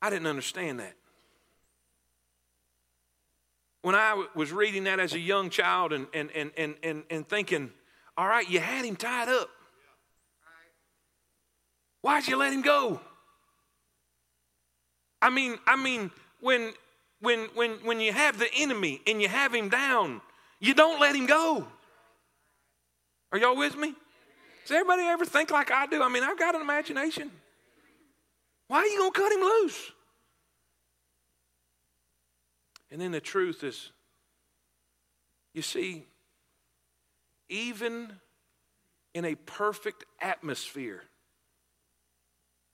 I 0.00 0.08
didn't 0.08 0.28
understand 0.28 0.80
that. 0.80 0.94
When 3.82 3.96
I 3.96 4.24
was 4.36 4.52
reading 4.52 4.84
that 4.84 5.00
as 5.00 5.12
a 5.12 5.18
young 5.18 5.50
child 5.50 5.92
and, 5.92 6.06
and, 6.14 6.30
and, 6.30 6.52
and, 6.56 6.76
and, 6.84 7.02
and 7.10 7.28
thinking, 7.28 7.70
all 8.16 8.28
right, 8.28 8.48
you 8.48 8.60
had 8.60 8.84
him 8.84 8.94
tied 8.94 9.28
up. 9.28 9.50
Why'd 12.02 12.28
you 12.28 12.36
let 12.36 12.52
him 12.52 12.62
go? 12.62 13.00
I 15.22 15.30
mean, 15.30 15.58
I 15.66 15.76
mean, 15.76 16.10
when 16.40 16.72
when 17.20 17.48
when 17.54 17.70
when 17.84 18.00
you 18.00 18.12
have 18.12 18.38
the 18.38 18.52
enemy 18.54 19.00
and 19.06 19.22
you 19.22 19.28
have 19.28 19.54
him 19.54 19.68
down, 19.68 20.20
you 20.60 20.74
don't 20.74 21.00
let 21.00 21.14
him 21.14 21.26
go. 21.26 21.66
Are 23.30 23.38
y'all 23.38 23.56
with 23.56 23.76
me? 23.76 23.94
Does 24.66 24.72
everybody 24.72 25.02
ever 25.02 25.24
think 25.24 25.50
like 25.50 25.70
I 25.70 25.86
do? 25.86 26.02
I 26.02 26.08
mean, 26.08 26.24
I've 26.24 26.38
got 26.38 26.54
an 26.54 26.60
imagination. 26.60 27.30
Why 28.66 28.78
are 28.78 28.86
you 28.86 28.98
gonna 28.98 29.12
cut 29.12 29.32
him 29.32 29.40
loose? 29.40 29.92
And 32.90 33.00
then 33.00 33.12
the 33.12 33.20
truth 33.20 33.64
is, 33.64 33.90
you 35.54 35.62
see, 35.62 36.04
even 37.48 38.12
in 39.14 39.24
a 39.24 39.34
perfect 39.34 40.04
atmosphere, 40.20 41.02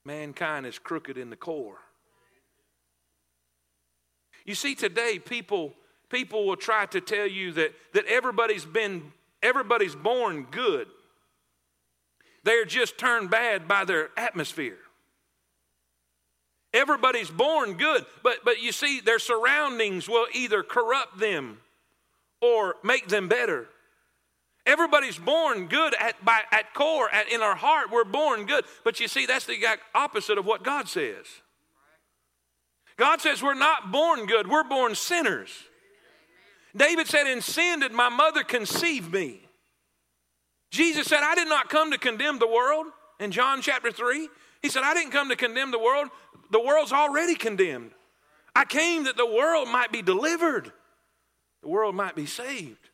mankind 0.08 0.66
is 0.66 0.78
crooked 0.78 1.16
in 1.18 1.30
the 1.30 1.36
core. 1.36 1.78
You 4.44 4.56
see, 4.56 4.74
today 4.74 5.20
people 5.20 5.74
people 6.08 6.46
will 6.46 6.56
try 6.56 6.86
to 6.86 7.00
tell 7.02 7.26
you 7.26 7.52
that, 7.52 7.74
that 7.92 8.06
everybody's 8.06 8.64
been 8.64 9.12
everybody's 9.42 9.94
born 9.94 10.46
good. 10.50 10.88
They're 12.42 12.64
just 12.64 12.96
turned 12.96 13.30
bad 13.30 13.68
by 13.68 13.84
their 13.84 14.08
atmosphere. 14.16 14.78
Everybody's 16.72 17.30
born 17.30 17.74
good, 17.74 18.06
but 18.22 18.38
but 18.44 18.62
you 18.62 18.72
see, 18.72 19.00
their 19.00 19.18
surroundings 19.18 20.08
will 20.08 20.26
either 20.32 20.62
corrupt 20.62 21.18
them 21.18 21.58
or 22.40 22.76
make 22.82 23.08
them 23.08 23.28
better. 23.28 23.68
Everybody's 24.68 25.18
born 25.18 25.66
good 25.66 25.94
at, 25.98 26.22
by, 26.22 26.42
at 26.52 26.74
core, 26.74 27.08
at, 27.10 27.32
in 27.32 27.40
our 27.40 27.56
heart, 27.56 27.90
we're 27.90 28.04
born 28.04 28.44
good. 28.44 28.66
But 28.84 29.00
you 29.00 29.08
see, 29.08 29.24
that's 29.24 29.46
the 29.46 29.54
exact 29.54 29.80
opposite 29.94 30.36
of 30.36 30.44
what 30.44 30.62
God 30.62 30.88
says. 30.88 31.24
God 32.98 33.22
says 33.22 33.42
we're 33.42 33.54
not 33.54 33.90
born 33.90 34.26
good, 34.26 34.46
we're 34.46 34.64
born 34.64 34.94
sinners. 34.94 35.48
David 36.76 37.06
said, 37.06 37.26
In 37.26 37.40
sin 37.40 37.80
did 37.80 37.92
my 37.92 38.10
mother 38.10 38.44
conceive 38.44 39.10
me. 39.10 39.40
Jesus 40.70 41.06
said, 41.06 41.20
I 41.22 41.34
did 41.34 41.48
not 41.48 41.70
come 41.70 41.90
to 41.92 41.98
condemn 41.98 42.38
the 42.38 42.46
world. 42.46 42.88
In 43.20 43.30
John 43.30 43.62
chapter 43.62 43.90
3, 43.90 44.28
he 44.60 44.68
said, 44.68 44.82
I 44.84 44.92
didn't 44.92 45.12
come 45.12 45.30
to 45.30 45.36
condemn 45.36 45.70
the 45.70 45.78
world. 45.78 46.08
The 46.50 46.60
world's 46.60 46.92
already 46.92 47.36
condemned. 47.36 47.92
I 48.54 48.66
came 48.66 49.04
that 49.04 49.16
the 49.16 49.26
world 49.26 49.68
might 49.68 49.92
be 49.92 50.02
delivered, 50.02 50.72
the 51.62 51.68
world 51.68 51.94
might 51.94 52.14
be 52.14 52.26
saved. 52.26 52.87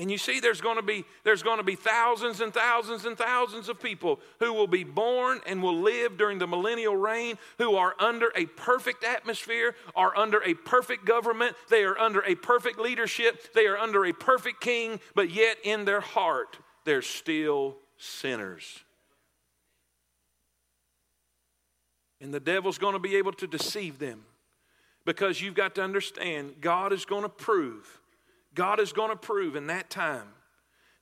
And 0.00 0.10
you 0.10 0.16
see, 0.16 0.40
there's 0.40 0.62
going 0.62 0.76
to 0.76 0.82
be 0.82 1.04
there's 1.24 1.42
going 1.42 1.58
to 1.58 1.62
be 1.62 1.74
thousands 1.74 2.40
and 2.40 2.54
thousands 2.54 3.04
and 3.04 3.18
thousands 3.18 3.68
of 3.68 3.78
people 3.78 4.18
who 4.38 4.54
will 4.54 4.66
be 4.66 4.82
born 4.82 5.42
and 5.46 5.62
will 5.62 5.78
live 5.78 6.16
during 6.16 6.38
the 6.38 6.46
millennial 6.46 6.96
reign, 6.96 7.36
who 7.58 7.76
are 7.76 7.94
under 7.98 8.32
a 8.34 8.46
perfect 8.46 9.04
atmosphere, 9.04 9.74
are 9.94 10.16
under 10.16 10.42
a 10.42 10.54
perfect 10.54 11.04
government, 11.04 11.54
they 11.68 11.84
are 11.84 11.98
under 11.98 12.22
a 12.22 12.34
perfect 12.34 12.78
leadership, 12.78 13.52
they 13.52 13.66
are 13.66 13.76
under 13.76 14.06
a 14.06 14.14
perfect 14.14 14.62
king, 14.62 15.00
but 15.14 15.28
yet 15.28 15.58
in 15.64 15.84
their 15.84 16.00
heart 16.00 16.56
they're 16.86 17.02
still 17.02 17.76
sinners. 17.98 18.82
And 22.22 22.32
the 22.32 22.40
devil's 22.40 22.78
going 22.78 22.94
to 22.94 22.98
be 22.98 23.16
able 23.16 23.34
to 23.34 23.46
deceive 23.46 23.98
them 23.98 24.24
because 25.04 25.42
you've 25.42 25.54
got 25.54 25.74
to 25.74 25.82
understand 25.82 26.54
God 26.62 26.94
is 26.94 27.04
going 27.04 27.22
to 27.22 27.28
prove 27.28 27.99
God 28.54 28.80
is 28.80 28.92
going 28.92 29.10
to 29.10 29.16
prove 29.16 29.56
in 29.56 29.68
that 29.68 29.90
time 29.90 30.28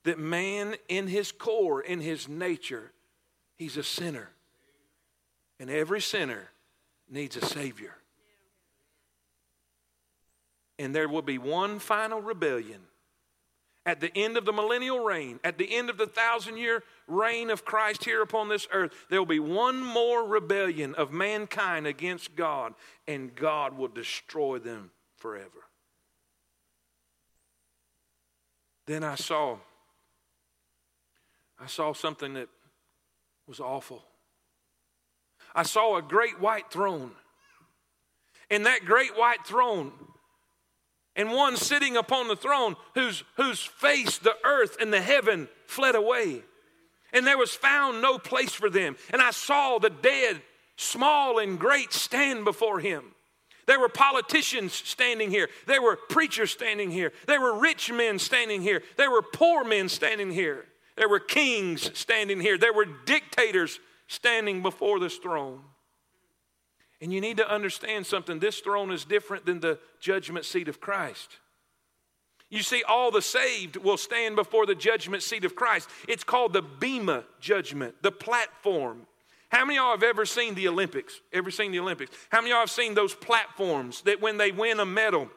that 0.03 0.19
man, 0.19 0.75
in 0.87 1.07
his 1.07 1.31
core, 1.31 1.81
in 1.81 1.99
his 1.99 2.27
nature, 2.27 2.91
he's 3.55 3.77
a 3.77 3.83
sinner. 3.83 4.29
And 5.59 5.69
every 5.69 6.01
sinner 6.01 6.49
needs 7.09 7.35
a 7.35 7.45
Savior. 7.45 7.95
And 10.77 10.95
there 10.95 11.09
will 11.09 11.21
be 11.21 11.37
one 11.37 11.79
final 11.79 12.21
rebellion. 12.21 12.81
At 13.85 13.99
the 13.99 14.15
end 14.15 14.37
of 14.37 14.45
the 14.45 14.53
millennial 14.53 14.99
reign, 14.99 15.39
at 15.43 15.57
the 15.57 15.75
end 15.75 15.89
of 15.89 15.97
the 15.97 16.05
thousand 16.05 16.57
year 16.57 16.83
reign 17.07 17.49
of 17.49 17.65
Christ 17.65 18.05
here 18.05 18.21
upon 18.21 18.47
this 18.47 18.67
earth, 18.71 18.93
there 19.09 19.19
will 19.19 19.25
be 19.25 19.39
one 19.39 19.81
more 19.81 20.25
rebellion 20.25 20.93
of 20.95 21.11
mankind 21.11 21.87
against 21.87 22.35
God, 22.35 22.75
and 23.07 23.35
God 23.35 23.77
will 23.77 23.87
destroy 23.87 24.59
them 24.59 24.91
forever. 25.17 25.68
Then 28.89 29.03
I 29.03 29.13
saw, 29.13 29.57
I 31.59 31.67
saw 31.67 31.93
something 31.93 32.33
that 32.33 32.49
was 33.45 33.59
awful. 33.59 34.03
I 35.53 35.61
saw 35.61 35.97
a 35.97 36.01
great 36.01 36.39
white 36.39 36.71
throne. 36.71 37.11
And 38.49 38.65
that 38.65 38.85
great 38.85 39.15
white 39.15 39.45
throne, 39.45 39.91
and 41.15 41.31
one 41.31 41.55
sitting 41.55 41.97
upon 41.97 42.29
the 42.29 42.35
throne 42.35 42.75
whose, 42.95 43.23
whose 43.37 43.59
face 43.59 44.17
the 44.17 44.35
earth 44.43 44.77
and 44.81 44.91
the 44.91 45.01
heaven 45.01 45.49
fled 45.67 45.93
away. 45.93 46.41
And 47.13 47.27
there 47.27 47.37
was 47.37 47.53
found 47.53 48.01
no 48.01 48.17
place 48.17 48.55
for 48.55 48.71
them. 48.71 48.95
And 49.11 49.21
I 49.21 49.29
saw 49.29 49.77
the 49.77 49.91
dead, 49.91 50.41
small 50.77 51.37
and 51.37 51.59
great, 51.59 51.93
stand 51.93 52.43
before 52.43 52.79
him. 52.79 53.03
There 53.69 53.79
were 53.79 53.87
politicians 53.87 54.73
standing 54.73 55.29
here. 55.29 55.47
There 55.67 55.79
were 55.79 55.95
preachers 55.95 56.49
standing 56.49 56.89
here. 56.89 57.13
There 57.27 57.39
were 57.39 57.59
rich 57.59 57.91
men 57.91 58.17
standing 58.17 58.63
here. 58.63 58.81
There 58.97 59.11
were 59.11 59.21
poor 59.21 59.63
men 59.63 59.89
standing 59.89 60.31
here. 60.31 60.65
There 60.97 61.07
were 61.07 61.19
kings 61.19 61.95
standing 61.95 62.39
here. 62.39 62.57
There 62.57 62.73
were 62.73 62.87
dictators 63.05 63.79
standing 64.07 64.63
before 64.63 64.99
this 64.99 65.17
throne. 65.17 65.61
And 66.99 67.13
you 67.13 67.21
need 67.21 67.37
to 67.37 67.47
understand 67.47 68.07
something 68.07 68.39
this 68.39 68.59
throne 68.59 68.91
is 68.91 69.05
different 69.05 69.45
than 69.45 69.59
the 69.59 69.77
judgment 69.99 70.45
seat 70.45 70.67
of 70.67 70.81
Christ. 70.81 71.37
You 72.49 72.63
see, 72.63 72.81
all 72.81 73.11
the 73.11 73.21
saved 73.21 73.77
will 73.77 73.97
stand 73.97 74.35
before 74.35 74.65
the 74.65 74.73
judgment 74.73 75.21
seat 75.21 75.45
of 75.45 75.55
Christ. 75.55 75.87
It's 76.07 76.23
called 76.23 76.53
the 76.53 76.63
Bema 76.63 77.23
judgment, 77.39 78.01
the 78.01 78.11
platform. 78.11 79.05
How 79.49 79.65
many 79.65 79.77
of 79.77 79.83
y'all 79.83 79.91
have 79.91 80.03
ever 80.03 80.25
seen 80.25 80.55
the 80.55 80.67
Olympics? 80.67 81.19
Ever 81.33 81.51
seen 81.51 81.71
the 81.71 81.79
Olympics? 81.79 82.15
How 82.29 82.39
many 82.39 82.51
of 82.51 82.55
y'all 82.55 82.61
have 82.61 82.71
seen 82.71 82.93
those 82.93 83.15
platforms 83.15 84.01
that 84.03 84.21
when 84.21 84.37
they 84.37 84.51
win 84.51 84.79
a 84.79 84.85
medal, 84.85 85.29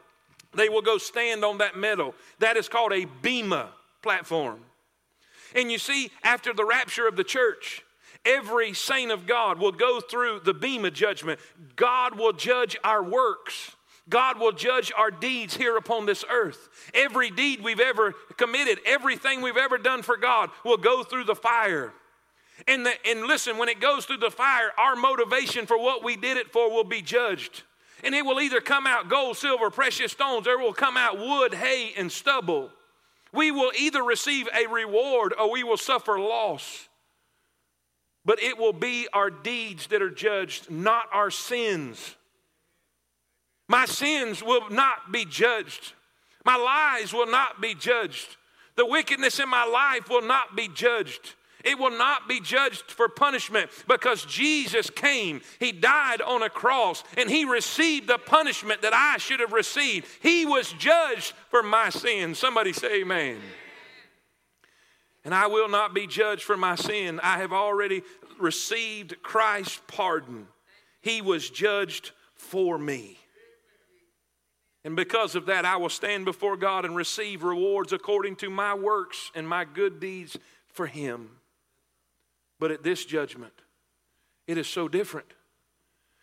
they 0.55 0.69
will 0.69 0.83
go 0.83 0.99
stand 0.99 1.45
on 1.45 1.59
that 1.59 1.77
medal? 1.77 2.15
That 2.39 2.57
is 2.57 2.69
called 2.69 2.93
a 2.93 3.07
bema 3.23 3.71
platform. 4.03 4.61
And 5.55 5.73
you 5.73 5.79
see, 5.79 6.11
after 6.23 6.53
the 6.53 6.65
rapture 6.65 7.09
of 7.09 7.17
the 7.17 7.25
church, 7.25 7.83
Every 8.25 8.73
saint 8.73 9.11
of 9.11 9.27
God 9.27 9.59
will 9.59 9.73
go 9.73 10.01
through 10.01 10.41
the 10.45 10.55
Bema 10.55 10.91
judgment. 10.91 11.41
God 11.75 12.17
will 12.17 12.33
judge 12.33 12.77
our 12.85 13.03
works. 13.03 13.73
God 14.09 14.39
will 14.39 14.53
judge 14.53 14.93
our 14.97 15.11
deeds 15.11 15.57
here 15.57 15.77
upon 15.77 16.07
this 16.07 16.25
earth. 16.31 16.69
Every 16.95 17.31
deed 17.31 17.63
we've 17.63 17.81
ever 17.81 18.13
committed, 18.37 18.79
everything 18.85 19.43
we've 19.43 19.57
ever 19.57 19.79
done 19.79 20.03
for 20.03 20.17
God 20.17 20.51
will 20.65 20.77
go 20.77 21.03
through 21.03 21.25
the 21.25 21.35
fire. 21.35 21.93
And, 22.69 22.87
the, 22.87 22.93
and 23.07 23.23
listen, 23.25 23.59
when 23.59 23.69
it 23.69 23.81
goes 23.81 24.05
through 24.05 24.19
the 24.19 24.31
fire, 24.31 24.71
our 24.79 24.95
motivation 24.95 25.67
for 25.67 25.79
what 25.79 26.05
we 26.05 26.17
did 26.17 26.37
it 26.37 26.53
for 26.53 26.71
will 26.71 26.85
be 26.85 27.03
judged. 27.03 27.63
And 28.05 28.15
it 28.15 28.25
will 28.25 28.41
either 28.41 28.61
come 28.61 28.87
out 28.87 29.09
gold, 29.09 29.37
silver, 29.37 29.71
precious 29.71 30.13
stones, 30.13 30.47
or 30.47 30.53
it 30.53 30.61
will 30.61 30.73
come 30.73 30.97
out 30.97 31.19
wood, 31.19 31.55
hay, 31.55 31.93
and 31.97 32.11
stubble. 32.11 32.71
We 33.33 33.51
will 33.51 33.73
either 33.79 34.03
receive 34.03 34.49
a 34.55 34.67
reward 34.67 35.35
or 35.39 35.51
we 35.51 35.65
will 35.65 35.77
suffer 35.77 36.19
loss. 36.19 36.89
But 38.25 38.43
it 38.43 38.59
will 38.59 38.73
be 38.73 39.09
our 39.13 39.31
deeds 39.31 39.89
that 39.89 40.03
are 40.03 40.11
judged, 40.11 40.71
not 40.71 41.07
our 41.13 41.31
sins. 41.31 42.17
My 43.69 43.87
sins 43.87 44.43
will 44.43 44.69
not 44.71 45.11
be 45.11 45.25
judged. 45.25 45.95
My 46.45 46.57
lies 46.57 47.13
will 47.13 47.27
not 47.27 47.61
be 47.61 47.75
judged. 47.75 48.37
The 48.77 48.87
wickedness 48.87 49.39
in 49.39 49.49
my 49.49 49.65
life 49.65 50.09
will 50.09 50.23
not 50.23 50.55
be 50.57 50.69
judged. 50.69 51.35
It 51.65 51.79
will 51.79 51.97
not 51.97 52.29
be 52.29 52.41
judged 52.41 52.91
for 52.91 53.09
punishment 53.09 53.71
because 53.87 54.25
Jesus 54.25 54.91
came. 54.91 55.41
He 55.59 55.73
died 55.73 56.21
on 56.21 56.43
a 56.43 56.51
cross 56.51 57.05
and 57.17 57.31
he 57.31 57.45
received 57.45 58.09
the 58.09 58.19
punishment 58.19 58.83
that 58.83 58.95
I 58.95 59.19
should 59.19 59.41
have 59.41 59.53
received. 59.53 60.07
He 60.21 60.45
was 60.47 60.73
judged 60.73 61.33
for 61.51 61.63
my 61.63 61.91
sin. 61.91 62.35
Somebody 62.35 62.73
say, 62.73 63.01
Amen. 63.01 63.39
And 65.25 65.35
I 65.35 65.47
will 65.47 65.69
not 65.69 65.95
be 65.95 66.07
judged 66.07 66.43
for 66.43 66.57
my 66.57 66.75
sin. 66.75 67.21
I 67.23 67.39
have 67.39 67.53
already 67.53 68.03
received 68.39 69.23
Christ's 69.23 69.81
pardon. 69.87 70.49
He 71.01 71.23
was 71.23 71.49
judged 71.49 72.11
for 72.35 72.77
me. 72.79 73.19
And 74.85 74.97
because 74.97 75.37
of 75.37 75.47
that, 75.47 75.65
I 75.65 75.77
will 75.77 75.89
stand 75.89 76.25
before 76.25 76.57
God 76.57 76.85
and 76.85 76.97
receive 76.97 77.45
rewards 77.45 77.93
according 77.93 78.37
to 78.37 78.51
my 78.51 78.75
works 78.75 79.31
and 79.35 79.49
my 79.49 79.65
good 79.65 80.01
deeds 80.01 80.37
for 80.73 80.87
Him. 80.87 81.31
But 82.63 82.71
at 82.71 82.85
this 82.85 83.05
judgment, 83.05 83.55
it 84.47 84.57
is 84.57 84.69
so 84.69 84.87
different. 84.87 85.27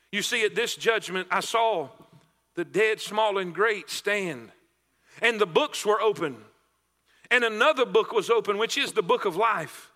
You 0.10 0.22
see, 0.22 0.46
at 0.46 0.56
this 0.56 0.78
judgment, 0.78 1.28
I 1.30 1.42
saw 1.42 1.90
the 2.56 2.64
dead, 2.64 3.02
small, 3.02 3.40
and 3.40 3.54
great 3.54 3.90
stand, 3.90 4.54
and 5.22 5.38
the 5.38 5.46
books 5.46 5.86
were 5.86 6.00
open. 6.00 6.38
And 7.30 7.44
another 7.44 7.86
book 7.86 8.14
was 8.14 8.30
open, 8.30 8.58
which 8.58 8.78
is 8.78 8.94
the 8.94 9.02
book 9.02 9.26
of 9.26 9.36
life. 9.36 9.92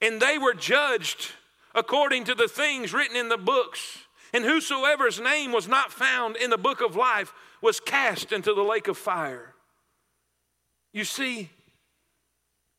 And 0.00 0.22
they 0.22 0.38
were 0.38 0.54
judged 0.54 1.32
according 1.74 2.22
to 2.26 2.36
the 2.36 2.46
things 2.46 2.94
written 2.94 3.16
in 3.16 3.28
the 3.28 3.36
books. 3.36 3.98
And 4.32 4.44
whosoever's 4.44 5.18
name 5.18 5.50
was 5.50 5.66
not 5.66 5.92
found 5.92 6.36
in 6.36 6.50
the 6.50 6.56
book 6.56 6.80
of 6.80 6.94
life 6.94 7.34
was 7.60 7.80
cast 7.80 8.30
into 8.30 8.54
the 8.54 8.62
lake 8.62 8.86
of 8.86 8.96
fire. 8.96 9.52
You 10.92 11.02
see, 11.02 11.50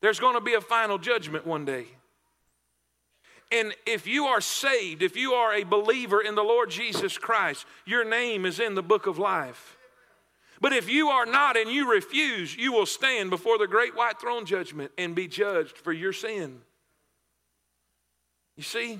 there's 0.00 0.18
going 0.18 0.36
to 0.36 0.40
be 0.40 0.54
a 0.54 0.62
final 0.62 0.96
judgment 0.96 1.46
one 1.46 1.66
day. 1.66 1.88
And 3.52 3.74
if 3.84 4.06
you 4.06 4.26
are 4.26 4.40
saved, 4.40 5.02
if 5.02 5.16
you 5.16 5.32
are 5.32 5.54
a 5.54 5.64
believer 5.64 6.20
in 6.20 6.36
the 6.36 6.42
Lord 6.42 6.70
Jesus 6.70 7.18
Christ, 7.18 7.66
your 7.84 8.04
name 8.04 8.46
is 8.46 8.60
in 8.60 8.74
the 8.74 8.82
book 8.82 9.06
of 9.06 9.18
life. 9.18 9.76
But 10.60 10.72
if 10.72 10.90
you 10.90 11.08
are 11.08 11.26
not 11.26 11.56
and 11.56 11.70
you 11.70 11.90
refuse, 11.90 12.54
you 12.54 12.72
will 12.72 12.86
stand 12.86 13.30
before 13.30 13.58
the 13.58 13.66
great 13.66 13.96
white 13.96 14.20
throne 14.20 14.44
judgment 14.44 14.92
and 14.98 15.14
be 15.14 15.26
judged 15.26 15.76
for 15.78 15.92
your 15.92 16.12
sin. 16.12 16.60
You 18.56 18.62
see, 18.62 18.98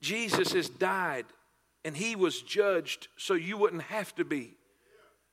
Jesus 0.00 0.52
has 0.52 0.68
died 0.68 1.26
and 1.84 1.96
he 1.96 2.14
was 2.14 2.40
judged 2.40 3.08
so 3.16 3.34
you 3.34 3.56
wouldn't 3.56 3.82
have 3.82 4.14
to 4.14 4.24
be. 4.24 4.54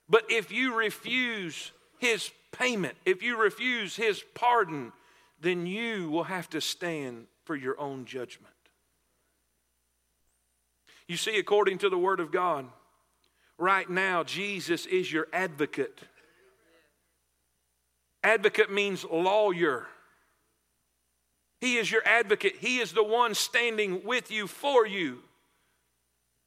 But 0.10 0.24
if 0.29 0.51
you 0.51 0.75
refuse 0.75 1.72
his 2.00 2.31
payment, 2.51 2.95
if 3.05 3.22
you 3.22 3.38
refuse 3.38 3.95
his 3.95 4.24
pardon, 4.34 4.91
then 5.39 5.65
you 5.65 6.10
will 6.10 6.24
have 6.24 6.50
to 6.52 6.62
stand 6.62 7.28
for 7.43 7.56
your 7.56 7.80
own 7.80 8.06
judgment. 8.06 8.54
You 11.08 11.17
see, 11.17 11.38
according 11.38 11.80
to 11.80 11.89
the 11.89 11.98
Word 11.98 12.19
of 12.19 12.32
God, 12.32 12.65
right 13.58 13.89
now, 13.89 14.24
Jesus 14.24 14.86
is 14.86 15.12
your 15.12 15.28
advocate. 15.32 16.00
Advocate 18.24 18.71
means 18.71 19.06
lawyer. 19.06 19.86
He 21.62 21.78
is 21.78 21.91
your 21.91 22.02
advocate. 22.06 22.56
He 22.60 22.80
is 22.80 22.91
the 22.91 23.04
one 23.04 23.36
standing 23.36 24.04
with 24.04 24.32
you 24.32 24.48
for 24.48 24.88
you. 24.88 25.19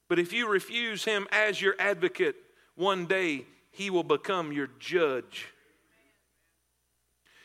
But 0.09 0.19
if 0.19 0.33
you 0.33 0.49
refuse 0.49 1.05
him 1.05 1.29
as 1.31 1.61
your 1.61 1.77
advocate, 1.79 2.37
one 2.75 3.07
day 3.07 3.47
he 3.71 3.91
will 3.91 4.03
become 4.05 4.53
your 4.53 4.69
judge. 4.79 5.47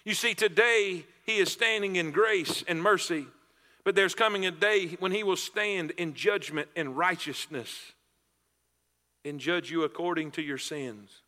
You 0.04 0.14
see, 0.14 0.34
today 0.34 1.06
he 1.24 1.38
is 1.38 1.52
standing 1.52 1.96
in 1.96 2.12
grace 2.12 2.64
and 2.68 2.82
mercy, 2.82 3.28
but 3.84 3.96
there's 3.96 4.16
coming 4.16 4.46
a 4.46 4.52
day 4.52 4.90
when 5.00 5.12
he 5.12 5.24
will 5.24 5.38
stand 5.38 5.92
in 5.92 6.14
judgment 6.14 6.68
and 6.76 6.98
righteousness 6.98 7.94
and 9.26 9.40
judge 9.40 9.72
you 9.72 9.84
according 9.84 10.32
to 10.32 10.42
your 10.42 10.58
sins. 10.58 11.22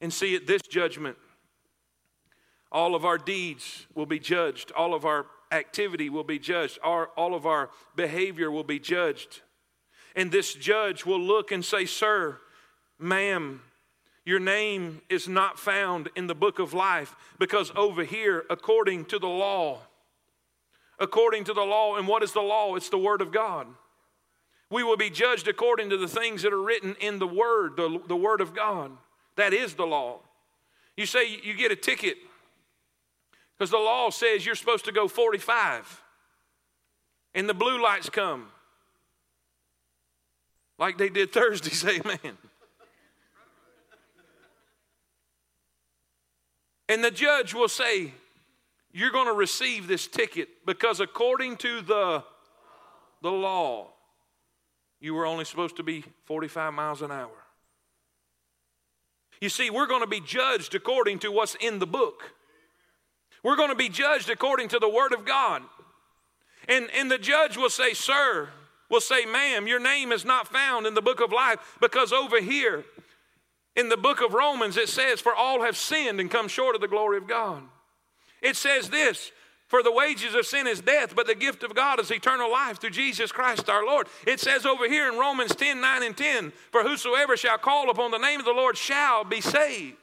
And 0.00 0.12
see, 0.12 0.36
at 0.36 0.46
this 0.46 0.62
judgment, 0.62 1.16
all 2.72 2.94
of 2.94 3.04
our 3.04 3.18
deeds 3.18 3.86
will 3.94 4.06
be 4.06 4.18
judged, 4.18 4.72
all 4.72 4.94
of 4.94 5.04
our 5.04 5.26
activity 5.50 6.08
will 6.08 6.24
be 6.24 6.38
judged, 6.38 6.78
our, 6.82 7.06
all 7.16 7.34
of 7.34 7.46
our 7.46 7.70
behavior 7.96 8.50
will 8.50 8.64
be 8.64 8.78
judged. 8.78 9.40
And 10.14 10.30
this 10.30 10.54
judge 10.54 11.04
will 11.04 11.20
look 11.20 11.50
and 11.50 11.64
say, 11.64 11.86
Sir, 11.86 12.38
ma'am, 12.98 13.62
your 14.30 14.38
name 14.38 15.02
is 15.08 15.26
not 15.26 15.58
found 15.58 16.08
in 16.14 16.28
the 16.28 16.36
book 16.36 16.60
of 16.60 16.72
life 16.72 17.16
because 17.40 17.72
over 17.74 18.04
here, 18.04 18.44
according 18.48 19.04
to 19.06 19.18
the 19.18 19.26
law, 19.26 19.80
according 21.00 21.42
to 21.42 21.52
the 21.52 21.64
law, 21.64 21.96
and 21.96 22.06
what 22.06 22.22
is 22.22 22.30
the 22.30 22.40
law? 22.40 22.76
It's 22.76 22.90
the 22.90 22.96
Word 22.96 23.22
of 23.22 23.32
God. 23.32 23.66
We 24.70 24.84
will 24.84 24.96
be 24.96 25.10
judged 25.10 25.48
according 25.48 25.90
to 25.90 25.96
the 25.96 26.06
things 26.06 26.42
that 26.42 26.52
are 26.52 26.62
written 26.62 26.94
in 27.00 27.18
the 27.18 27.26
Word, 27.26 27.76
the, 27.76 28.00
the 28.06 28.14
Word 28.14 28.40
of 28.40 28.54
God. 28.54 28.92
That 29.34 29.52
is 29.52 29.74
the 29.74 29.84
law. 29.84 30.20
You 30.96 31.06
say 31.06 31.40
you 31.42 31.52
get 31.54 31.72
a 31.72 31.76
ticket 31.76 32.16
because 33.58 33.72
the 33.72 33.78
law 33.78 34.10
says 34.10 34.46
you're 34.46 34.54
supposed 34.54 34.84
to 34.84 34.92
go 34.92 35.08
45, 35.08 36.04
and 37.34 37.48
the 37.48 37.54
blue 37.54 37.82
lights 37.82 38.08
come 38.08 38.46
like 40.78 40.98
they 40.98 41.08
did 41.08 41.32
Thursday. 41.32 41.70
Say 41.74 41.98
amen. 41.98 42.38
And 46.90 47.04
the 47.04 47.12
judge 47.12 47.54
will 47.54 47.68
say, 47.68 48.12
You're 48.92 49.12
going 49.12 49.28
to 49.28 49.32
receive 49.32 49.86
this 49.86 50.08
ticket 50.08 50.48
because 50.66 50.98
according 50.98 51.56
to 51.58 51.82
the, 51.82 52.24
the 53.22 53.30
law, 53.30 53.92
you 54.98 55.14
were 55.14 55.24
only 55.24 55.44
supposed 55.44 55.76
to 55.76 55.84
be 55.84 56.02
45 56.24 56.74
miles 56.74 57.00
an 57.00 57.12
hour. 57.12 57.30
You 59.40 59.50
see, 59.50 59.70
we're 59.70 59.86
going 59.86 60.02
to 60.02 60.08
be 60.08 60.20
judged 60.20 60.74
according 60.74 61.20
to 61.20 61.30
what's 61.30 61.54
in 61.54 61.78
the 61.78 61.86
book. 61.86 62.32
We're 63.44 63.56
going 63.56 63.70
to 63.70 63.76
be 63.76 63.88
judged 63.88 64.28
according 64.28 64.70
to 64.70 64.80
the 64.80 64.88
Word 64.88 65.12
of 65.12 65.24
God. 65.24 65.62
And, 66.68 66.88
and 66.98 67.08
the 67.08 67.18
judge 67.18 67.56
will 67.56 67.70
say, 67.70 67.94
Sir, 67.94 68.48
will 68.90 69.00
say, 69.00 69.26
Ma'am, 69.26 69.68
your 69.68 69.80
name 69.80 70.10
is 70.10 70.24
not 70.24 70.48
found 70.48 70.88
in 70.88 70.94
the 70.94 71.02
book 71.02 71.20
of 71.20 71.30
life 71.30 71.78
because 71.80 72.12
over 72.12 72.40
here 72.40 72.84
in 73.80 73.88
the 73.88 73.96
book 73.96 74.20
of 74.20 74.34
Romans, 74.34 74.76
it 74.76 74.88
says, 74.88 75.20
For 75.20 75.34
all 75.34 75.62
have 75.62 75.76
sinned 75.76 76.20
and 76.20 76.30
come 76.30 76.48
short 76.48 76.74
of 76.74 76.80
the 76.80 76.88
glory 76.88 77.16
of 77.16 77.26
God. 77.26 77.62
It 78.42 78.54
says 78.56 78.90
this 78.90 79.32
For 79.68 79.82
the 79.82 79.90
wages 79.90 80.34
of 80.34 80.46
sin 80.46 80.66
is 80.66 80.80
death, 80.80 81.16
but 81.16 81.26
the 81.26 81.34
gift 81.34 81.62
of 81.62 81.74
God 81.74 81.98
is 81.98 82.10
eternal 82.10 82.50
life 82.50 82.78
through 82.78 82.90
Jesus 82.90 83.32
Christ 83.32 83.68
our 83.68 83.84
Lord. 83.84 84.06
It 84.26 84.38
says 84.38 84.66
over 84.66 84.86
here 84.86 85.10
in 85.10 85.18
Romans 85.18 85.54
10 85.54 85.80
9 85.80 86.02
and 86.02 86.16
10, 86.16 86.52
For 86.70 86.82
whosoever 86.82 87.36
shall 87.36 87.58
call 87.58 87.90
upon 87.90 88.10
the 88.10 88.18
name 88.18 88.38
of 88.38 88.46
the 88.46 88.52
Lord 88.52 88.76
shall 88.76 89.24
be 89.24 89.40
saved. 89.40 89.96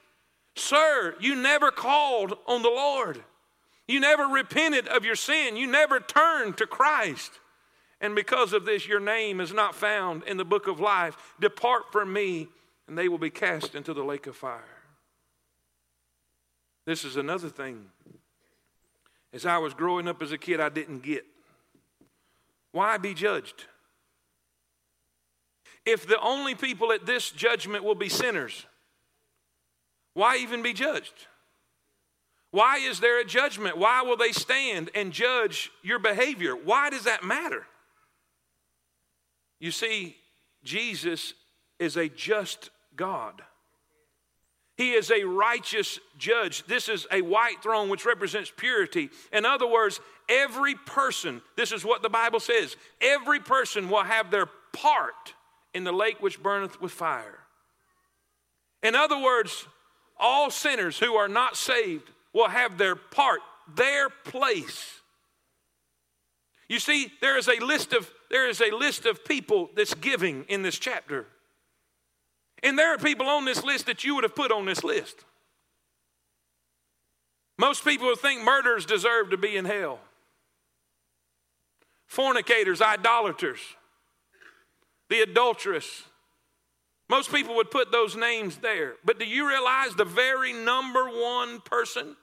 Sir, 0.55 1.15
you 1.19 1.35
never 1.35 1.69
called 1.69 2.37
on 2.47 2.63
the 2.63 2.69
Lord. 2.69 3.23
You 3.87 3.99
never 3.99 4.23
repented 4.23 4.87
of 4.87 5.05
your 5.05 5.15
sin. 5.15 5.55
You 5.55 5.67
never 5.67 5.99
turned 5.99 6.57
to 6.57 6.67
Christ. 6.67 7.31
And 8.01 8.15
because 8.15 8.53
of 8.53 8.65
this, 8.65 8.87
your 8.87 8.99
name 8.99 9.39
is 9.39 9.53
not 9.53 9.75
found 9.75 10.23
in 10.23 10.37
the 10.37 10.45
book 10.45 10.67
of 10.67 10.79
life. 10.79 11.15
Depart 11.39 11.91
from 11.91 12.11
me, 12.11 12.47
and 12.87 12.97
they 12.97 13.07
will 13.07 13.17
be 13.17 13.29
cast 13.29 13.75
into 13.75 13.93
the 13.93 14.03
lake 14.03 14.27
of 14.27 14.35
fire. 14.35 14.63
This 16.85 17.03
is 17.03 17.17
another 17.17 17.49
thing. 17.49 17.85
As 19.33 19.45
I 19.45 19.57
was 19.57 19.73
growing 19.73 20.07
up 20.07 20.21
as 20.21 20.31
a 20.31 20.37
kid, 20.37 20.61
I 20.61 20.69
didn't 20.69 21.03
get. 21.03 21.25
Why 22.71 22.97
be 22.97 23.13
judged? 23.13 23.65
If 25.85 26.07
the 26.07 26.19
only 26.21 26.55
people 26.55 26.91
at 26.91 27.05
this 27.05 27.29
judgment 27.29 27.83
will 27.83 27.95
be 27.95 28.09
sinners, 28.09 28.65
why 30.13 30.37
even 30.37 30.63
be 30.63 30.73
judged? 30.73 31.13
Why 32.51 32.77
is 32.77 32.99
there 32.99 33.19
a 33.19 33.25
judgment? 33.25 33.77
Why 33.77 34.01
will 34.01 34.17
they 34.17 34.31
stand 34.31 34.89
and 34.95 35.11
judge 35.11 35.69
your 35.83 35.99
behavior? 35.99 36.55
Why 36.55 36.89
does 36.89 37.03
that 37.03 37.23
matter? 37.23 37.65
You 39.59 39.71
see, 39.71 40.15
Jesus 40.63 41.33
is 41.79 41.97
a 41.97 42.07
just 42.09 42.69
God. 42.97 43.41
He 44.75 44.91
is 44.91 45.09
a 45.09 45.23
righteous 45.23 45.99
judge. 46.19 46.63
This 46.67 46.87
is 46.87 47.07
a 47.11 47.21
white 47.21 47.63
throne 47.63 47.89
which 47.89 48.05
represents 48.05 48.51
purity. 48.55 49.09
In 49.33 49.43
other 49.43 49.67
words, 49.67 49.99
every 50.29 50.75
person, 50.75 51.41
this 51.55 51.71
is 51.71 51.83
what 51.83 52.03
the 52.03 52.09
Bible 52.09 52.39
says, 52.39 52.75
every 53.01 53.39
person 53.39 53.89
will 53.89 54.03
have 54.03 54.29
their 54.29 54.47
part 54.73 55.33
in 55.73 55.83
the 55.83 55.91
lake 55.91 56.21
which 56.21 56.41
burneth 56.41 56.79
with 56.79 56.91
fire. 56.91 57.39
In 58.83 58.93
other 58.93 59.19
words, 59.19 59.67
all 60.19 60.51
sinners 60.51 60.99
who 60.99 61.15
are 61.15 61.27
not 61.27 61.57
saved 61.57 62.11
will 62.33 62.47
have 62.47 62.77
their 62.77 62.95
part, 62.95 63.39
their 63.75 64.09
place. 64.09 65.01
You 66.69 66.79
see, 66.79 67.11
there 67.21 67.37
is 67.37 67.47
a 67.47 67.63
list 67.63 67.93
of 67.93 68.11
there 68.29 68.47
is 68.47 68.61
a 68.61 68.71
list 68.71 69.05
of 69.05 69.23
people 69.23 69.69
that's 69.75 69.93
giving 69.93 70.43
in 70.49 70.61
this 70.61 70.77
chapter. 70.77 71.25
And 72.63 72.77
there 72.77 72.93
are 72.93 72.97
people 72.97 73.27
on 73.27 73.45
this 73.45 73.63
list 73.63 73.85
that 73.85 74.03
you 74.03 74.15
would 74.15 74.23
have 74.23 74.35
put 74.35 74.51
on 74.51 74.65
this 74.65 74.83
list. 74.83 75.23
Most 77.57 77.83
people 77.83 78.07
would 78.07 78.19
think 78.19 78.43
murderers 78.43 78.85
deserve 78.85 79.31
to 79.31 79.37
be 79.37 79.57
in 79.57 79.65
hell. 79.65 79.99
Fornicators, 82.07 82.81
idolaters, 82.81 83.59
the 85.09 85.21
adulteress. 85.21 86.03
Most 87.09 87.31
people 87.31 87.55
would 87.55 87.71
put 87.71 87.91
those 87.91 88.15
names 88.15 88.57
there. 88.57 88.95
But 89.03 89.19
do 89.19 89.25
you 89.25 89.47
realize 89.47 89.95
the 89.95 90.05
very 90.05 90.53
number 90.53 91.05
one 91.05 91.61
person, 91.61 92.15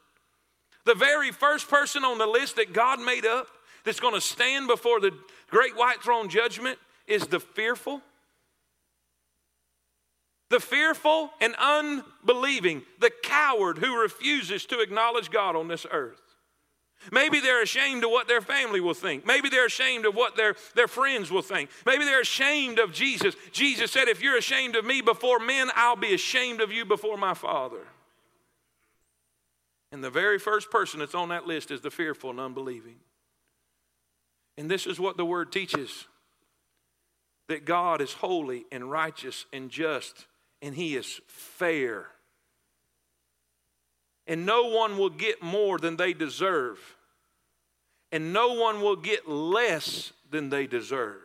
the 0.85 0.94
very 0.94 1.31
first 1.33 1.68
person 1.68 2.05
on 2.05 2.18
the 2.18 2.27
list 2.27 2.57
that 2.57 2.73
God 2.73 3.01
made 3.01 3.27
up 3.27 3.49
that's 3.85 4.01
going 4.01 4.14
to 4.14 4.20
stand 4.20 4.66
before 4.66 5.01
the 5.01 5.12
great 5.51 5.77
white 5.77 6.03
throne 6.03 6.29
judgment 6.29 6.79
is 7.07 7.27
the 7.27 7.40
fearful? 7.40 8.03
The 10.55 10.61
fearful 10.61 11.33
and 11.40 11.53
unbelieving, 11.59 12.83
the 13.01 13.11
coward 13.25 13.79
who 13.79 14.01
refuses 14.01 14.64
to 14.67 14.79
acknowledge 14.79 15.33
God 15.33 15.57
on 15.57 15.67
this 15.67 15.85
earth. 15.90 16.21
Maybe 17.11 17.40
they're 17.40 17.64
ashamed 17.64 18.05
of 18.05 18.12
what 18.12 18.29
their 18.29 18.40
family 18.40 18.81
will 18.81 18.95
think. 18.95 19.27
Maybe 19.27 19.49
they're 19.49 19.67
ashamed 19.67 20.07
of 20.07 20.14
what 20.14 20.37
their, 20.37 20.55
their 20.77 20.87
friends 20.87 21.29
will 21.33 21.43
think. 21.43 21.71
Maybe 21.85 22.05
they're 22.05 22.21
ashamed 22.21 22.79
of 22.79 22.93
Jesus. 22.93 23.35
Jesus 23.51 23.90
said, 23.90 24.07
If 24.07 24.23
you're 24.23 24.38
ashamed 24.38 24.77
of 24.77 24.85
me 24.85 25.01
before 25.01 25.40
men, 25.40 25.71
I'll 25.75 25.97
be 25.97 26.14
ashamed 26.14 26.61
of 26.61 26.71
you 26.71 26.85
before 26.85 27.17
my 27.17 27.35
Father. 27.35 27.88
And 29.90 30.05
the 30.05 30.09
very 30.11 30.38
first 30.38 30.71
person 30.71 31.01
that's 31.01 31.17
on 31.17 31.31
that 31.31 31.49
list 31.49 31.73
is 31.73 31.81
the 31.81 31.90
fearful 31.90 32.31
and 32.31 32.38
unbelieving. 32.38 33.01
And 34.57 34.71
this 34.71 34.87
is 34.87 35.01
what 35.01 35.17
the 35.17 35.25
word 35.25 35.51
teaches 35.51 36.07
that 37.49 37.64
God 37.64 38.01
is 38.01 38.12
holy 38.12 38.67
and 38.71 38.88
righteous 38.88 39.47
and 39.53 39.69
just, 39.69 40.27
and 40.64 40.74
He 40.74 40.96
is 40.96 41.20
fair. 41.27 42.07
And 44.27 44.46
no 44.46 44.64
one 44.64 44.96
will 44.96 45.11
get 45.11 45.42
more 45.42 45.79
than 45.79 45.96
they 45.96 46.14
deserve, 46.14 46.79
and 48.11 48.33
no 48.33 48.55
one 48.55 48.81
will 48.81 48.96
get 48.96 49.29
less 49.29 50.12
than 50.31 50.48
they 50.48 50.66
deserve. 50.66 51.20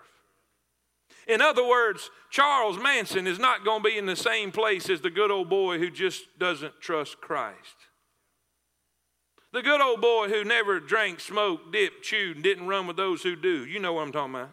In 1.25 1.41
other 1.41 1.65
words, 1.65 2.11
Charles 2.29 2.77
Manson 2.77 3.27
is 3.27 3.39
not 3.39 3.63
going 3.63 3.81
to 3.81 3.89
be 3.89 3.97
in 3.97 4.05
the 4.05 4.15
same 4.15 4.51
place 4.51 4.89
as 4.89 4.99
the 4.99 5.09
good 5.09 5.31
old 5.31 5.49
boy 5.49 5.77
who 5.77 5.89
just 5.89 6.37
doesn't 6.37 6.81
trust 6.81 7.21
Christ. 7.21 7.75
The 9.53 9.61
good 9.61 9.79
old 9.79 10.01
boy 10.01 10.27
who 10.27 10.43
never 10.43 10.79
drank, 10.79 11.21
smoked, 11.21 11.71
dipped, 11.71 12.03
chewed, 12.03 12.35
and 12.35 12.43
didn't 12.43 12.67
run 12.67 12.87
with 12.87 12.97
those 12.97 13.23
who 13.23 13.35
do. 13.35 13.65
You 13.65 13.79
know 13.79 13.93
what 13.93 14.01
I'm 14.01 14.11
talking 14.11 14.35
about. 14.35 14.49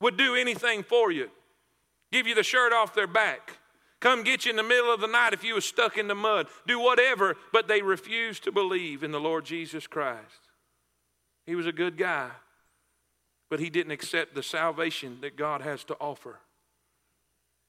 Would 0.00 0.16
do 0.16 0.34
anything 0.34 0.82
for 0.82 1.12
you, 1.12 1.30
give 2.16 2.26
you 2.26 2.34
the 2.34 2.42
shirt 2.42 2.72
off 2.72 2.94
their 2.94 3.06
back, 3.06 3.58
come 4.00 4.22
get 4.22 4.46
you 4.46 4.50
in 4.50 4.56
the 4.56 4.62
middle 4.62 4.92
of 4.92 5.02
the 5.02 5.06
night 5.06 5.34
if 5.34 5.44
you 5.44 5.52
were 5.52 5.60
stuck 5.60 5.98
in 5.98 6.08
the 6.08 6.14
mud, 6.14 6.46
do 6.66 6.80
whatever, 6.80 7.36
but 7.52 7.68
they 7.68 7.82
refused 7.82 8.42
to 8.44 8.50
believe 8.50 9.02
in 9.02 9.12
the 9.12 9.20
Lord 9.20 9.44
Jesus 9.44 9.86
Christ. 9.86 10.48
He 11.44 11.54
was 11.54 11.66
a 11.66 11.72
good 11.72 11.98
guy, 11.98 12.30
but 13.50 13.60
he 13.60 13.68
didn't 13.68 13.92
accept 13.92 14.34
the 14.34 14.42
salvation 14.42 15.18
that 15.20 15.36
God 15.36 15.60
has 15.60 15.84
to 15.84 15.94
offer. 16.00 16.40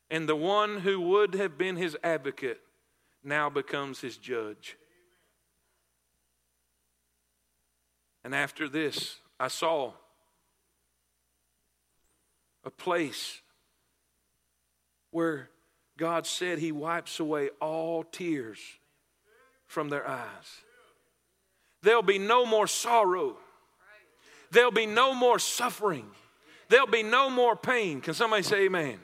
And 0.10 0.30
the 0.30 0.36
one 0.36 0.80
who 0.80 1.02
would 1.02 1.34
have 1.34 1.58
been 1.58 1.76
his 1.76 1.98
advocate 2.02 2.62
now 3.26 3.50
becomes 3.50 4.00
his 4.00 4.16
judge. 4.16 4.78
And 8.24 8.34
after 8.34 8.70
this, 8.70 9.18
I 9.38 9.50
saw 9.50 9.92
a 12.64 12.70
place 12.70 13.42
where 15.12 15.50
God 15.98 16.26
said 16.26 16.60
He 16.60 16.72
wipes 16.72 17.20
away 17.20 17.50
all 17.60 18.04
tears 18.04 18.60
from 19.66 19.90
their 19.90 20.08
eyes. 20.08 20.62
There'll 21.82 22.02
be 22.02 22.20
no 22.20 22.46
more 22.46 22.68
sorrow. 22.68 23.38
There'll 24.52 24.72
be 24.72 24.86
no 24.86 25.14
more 25.14 25.40
suffering. 25.40 26.06
There'll 26.70 26.88
be 26.88 27.04
no 27.04 27.30
more 27.30 27.56
pain. 27.56 28.02
Can 28.02 28.14
somebody 28.14 28.44
say 28.44 28.66
amen? 28.66 28.84
amen? 28.86 29.00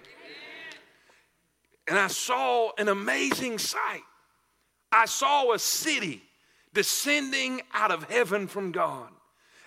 And 1.88 2.00
I 2.00 2.08
saw 2.08 2.72
an 2.78 2.88
amazing 2.88 3.58
sight. 3.58 4.04
I 4.92 5.06
saw 5.06 5.54
a 5.54 5.60
city 5.60 6.22
descending 6.74 7.62
out 7.74 7.92
of 7.92 8.04
heaven 8.10 8.48
from 8.48 8.72
God. 8.72 9.10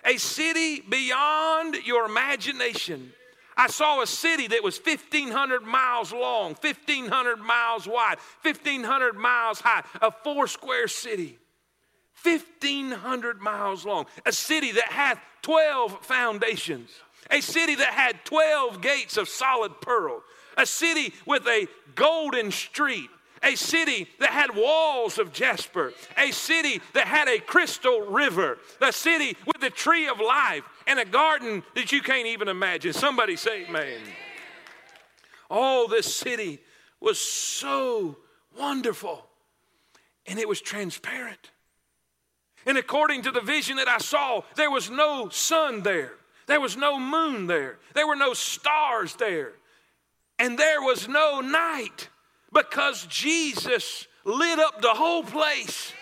A 0.05 0.17
city 0.17 0.81
beyond 0.81 1.75
your 1.85 2.05
imagination. 2.05 3.13
I 3.57 3.67
saw 3.67 4.01
a 4.01 4.07
city 4.07 4.47
that 4.47 4.63
was 4.63 4.79
1,500 4.79 5.63
miles 5.63 6.13
long, 6.13 6.55
1,500 6.61 7.37
miles 7.39 7.87
wide, 7.87 8.17
1,500 8.43 9.15
miles 9.15 9.59
high, 9.59 9.83
a 9.99 10.11
four 10.11 10.47
square 10.47 10.87
city. 10.87 11.39
1,500 12.23 13.41
miles 13.41 13.85
long. 13.85 14.05
A 14.25 14.31
city 14.31 14.71
that 14.73 14.91
hath 14.91 15.19
12 15.41 16.05
foundations. 16.05 16.89
A 17.31 17.41
city 17.41 17.75
that 17.75 17.93
had 17.93 18.23
12 18.25 18.81
gates 18.81 19.17
of 19.17 19.27
solid 19.27 19.81
pearl. 19.81 20.23
A 20.57 20.65
city 20.65 21.13
with 21.25 21.47
a 21.47 21.67
golden 21.95 22.51
street 22.51 23.09
a 23.43 23.55
city 23.55 24.07
that 24.19 24.31
had 24.31 24.55
walls 24.55 25.19
of 25.19 25.31
jasper, 25.31 25.93
a 26.17 26.31
city 26.31 26.81
that 26.93 27.07
had 27.07 27.27
a 27.27 27.39
crystal 27.39 28.01
river, 28.01 28.57
a 28.81 28.91
city 28.91 29.37
with 29.45 29.61
the 29.61 29.69
tree 29.69 30.07
of 30.07 30.19
life, 30.19 30.63
and 30.87 30.99
a 30.99 31.05
garden 31.05 31.61
that 31.75 31.91
you 31.91 32.01
can't 32.01 32.27
even 32.27 32.47
imagine. 32.47 32.93
Somebody 32.93 33.35
say, 33.35 33.65
Amen. 33.65 33.99
All 35.49 35.87
this 35.87 36.13
city 36.13 36.59
was 36.99 37.19
so 37.19 38.17
wonderful, 38.57 39.25
and 40.25 40.39
it 40.39 40.47
was 40.47 40.61
transparent. 40.61 41.51
And 42.65 42.77
according 42.77 43.21
to 43.23 43.31
the 43.31 43.41
vision 43.41 43.77
that 43.77 43.87
I 43.87 43.99
saw, 43.99 44.41
there 44.55 44.71
was 44.71 44.89
no 44.89 45.29
sun 45.29 45.83
there, 45.83 46.13
there 46.47 46.59
was 46.59 46.75
no 46.75 46.99
moon 46.99 47.47
there, 47.47 47.77
there 47.93 48.07
were 48.07 48.15
no 48.15 48.33
stars 48.33 49.15
there, 49.15 49.51
and 50.39 50.57
there 50.57 50.81
was 50.81 51.07
no 51.07 51.41
night 51.41 52.09
because 52.53 53.05
Jesus 53.07 54.07
lit 54.23 54.59
up 54.59 54.81
the 54.81 54.93
whole 54.93 55.23
place. 55.23 55.93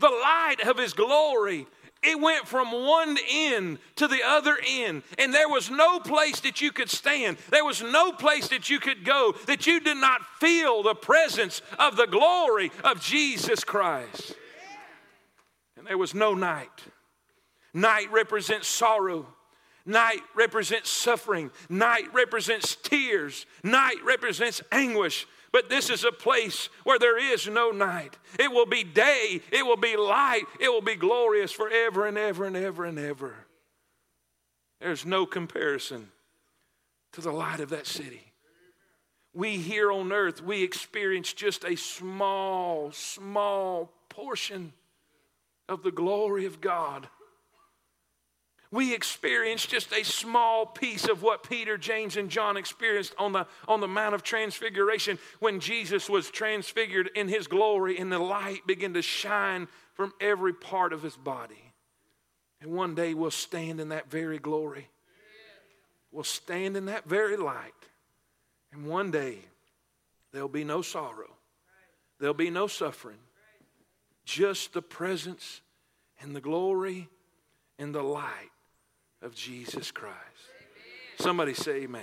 The 0.00 0.08
light 0.08 0.56
of 0.66 0.76
his 0.76 0.92
glory. 0.92 1.66
It 2.04 2.20
went 2.20 2.46
from 2.46 2.70
one 2.70 3.16
end 3.30 3.78
to 3.96 4.06
the 4.06 4.22
other 4.22 4.58
end, 4.66 5.02
and 5.18 5.32
there 5.32 5.48
was 5.48 5.70
no 5.70 6.00
place 6.00 6.40
that 6.40 6.60
you 6.60 6.70
could 6.70 6.90
stand. 6.90 7.38
There 7.50 7.64
was 7.64 7.82
no 7.82 8.12
place 8.12 8.48
that 8.48 8.68
you 8.68 8.78
could 8.78 9.04
go 9.04 9.34
that 9.46 9.66
you 9.66 9.80
did 9.80 9.96
not 9.96 10.20
feel 10.38 10.82
the 10.82 10.94
presence 10.94 11.62
of 11.78 11.96
the 11.96 12.06
glory 12.06 12.70
of 12.84 13.00
Jesus 13.00 13.64
Christ. 13.64 14.34
And 15.76 15.86
there 15.86 15.98
was 15.98 16.14
no 16.14 16.34
night. 16.34 16.68
Night 17.72 18.10
represents 18.12 18.68
sorrow. 18.68 19.26
Night 19.86 20.20
represents 20.34 20.88
suffering. 20.88 21.50
Night 21.68 22.12
represents 22.14 22.76
tears. 22.76 23.44
Night 23.62 23.96
represents 24.04 24.62
anguish. 24.72 25.26
But 25.54 25.68
this 25.68 25.88
is 25.88 26.02
a 26.02 26.10
place 26.10 26.68
where 26.82 26.98
there 26.98 27.16
is 27.16 27.46
no 27.46 27.70
night. 27.70 28.18
It 28.40 28.50
will 28.50 28.66
be 28.66 28.82
day, 28.82 29.40
it 29.52 29.64
will 29.64 29.76
be 29.76 29.96
light, 29.96 30.42
it 30.58 30.68
will 30.68 30.82
be 30.82 30.96
glorious 30.96 31.52
forever 31.52 32.08
and 32.08 32.18
ever 32.18 32.44
and 32.44 32.56
ever 32.56 32.84
and 32.84 32.98
ever. 32.98 33.36
There's 34.80 35.06
no 35.06 35.26
comparison 35.26 36.10
to 37.12 37.20
the 37.20 37.30
light 37.30 37.60
of 37.60 37.70
that 37.70 37.86
city. 37.86 38.32
We 39.32 39.58
here 39.58 39.92
on 39.92 40.10
earth, 40.10 40.42
we 40.42 40.64
experience 40.64 41.32
just 41.32 41.62
a 41.62 41.76
small, 41.76 42.90
small 42.90 43.92
portion 44.08 44.72
of 45.68 45.84
the 45.84 45.92
glory 45.92 46.46
of 46.46 46.60
God. 46.60 47.08
We 48.74 48.92
experience 48.92 49.64
just 49.64 49.92
a 49.92 50.02
small 50.02 50.66
piece 50.66 51.04
of 51.04 51.22
what 51.22 51.48
Peter, 51.48 51.78
James, 51.78 52.16
and 52.16 52.28
John 52.28 52.56
experienced 52.56 53.14
on 53.20 53.30
the, 53.30 53.46
on 53.68 53.80
the 53.80 53.86
Mount 53.86 54.16
of 54.16 54.24
Transfiguration 54.24 55.16
when 55.38 55.60
Jesus 55.60 56.10
was 56.10 56.28
transfigured 56.28 57.08
in 57.14 57.28
his 57.28 57.46
glory 57.46 57.98
and 57.98 58.10
the 58.10 58.18
light 58.18 58.66
began 58.66 58.92
to 58.94 59.02
shine 59.02 59.68
from 59.92 60.12
every 60.20 60.52
part 60.52 60.92
of 60.92 61.04
his 61.04 61.14
body. 61.14 61.72
And 62.60 62.72
one 62.72 62.96
day 62.96 63.14
we'll 63.14 63.30
stand 63.30 63.78
in 63.78 63.90
that 63.90 64.10
very 64.10 64.40
glory. 64.40 64.88
We'll 66.10 66.24
stand 66.24 66.76
in 66.76 66.86
that 66.86 67.08
very 67.08 67.36
light. 67.36 67.72
And 68.72 68.86
one 68.88 69.12
day 69.12 69.38
there'll 70.32 70.48
be 70.48 70.64
no 70.64 70.82
sorrow, 70.82 71.30
there'll 72.18 72.34
be 72.34 72.50
no 72.50 72.66
suffering, 72.66 73.18
just 74.24 74.72
the 74.72 74.82
presence 74.82 75.60
and 76.20 76.34
the 76.34 76.40
glory 76.40 77.08
and 77.78 77.94
the 77.94 78.02
light 78.02 78.50
of 79.24 79.34
Jesus 79.34 79.90
Christ. 79.90 80.14
Somebody 81.18 81.54
say, 81.54 81.84
Amen. 81.84 82.02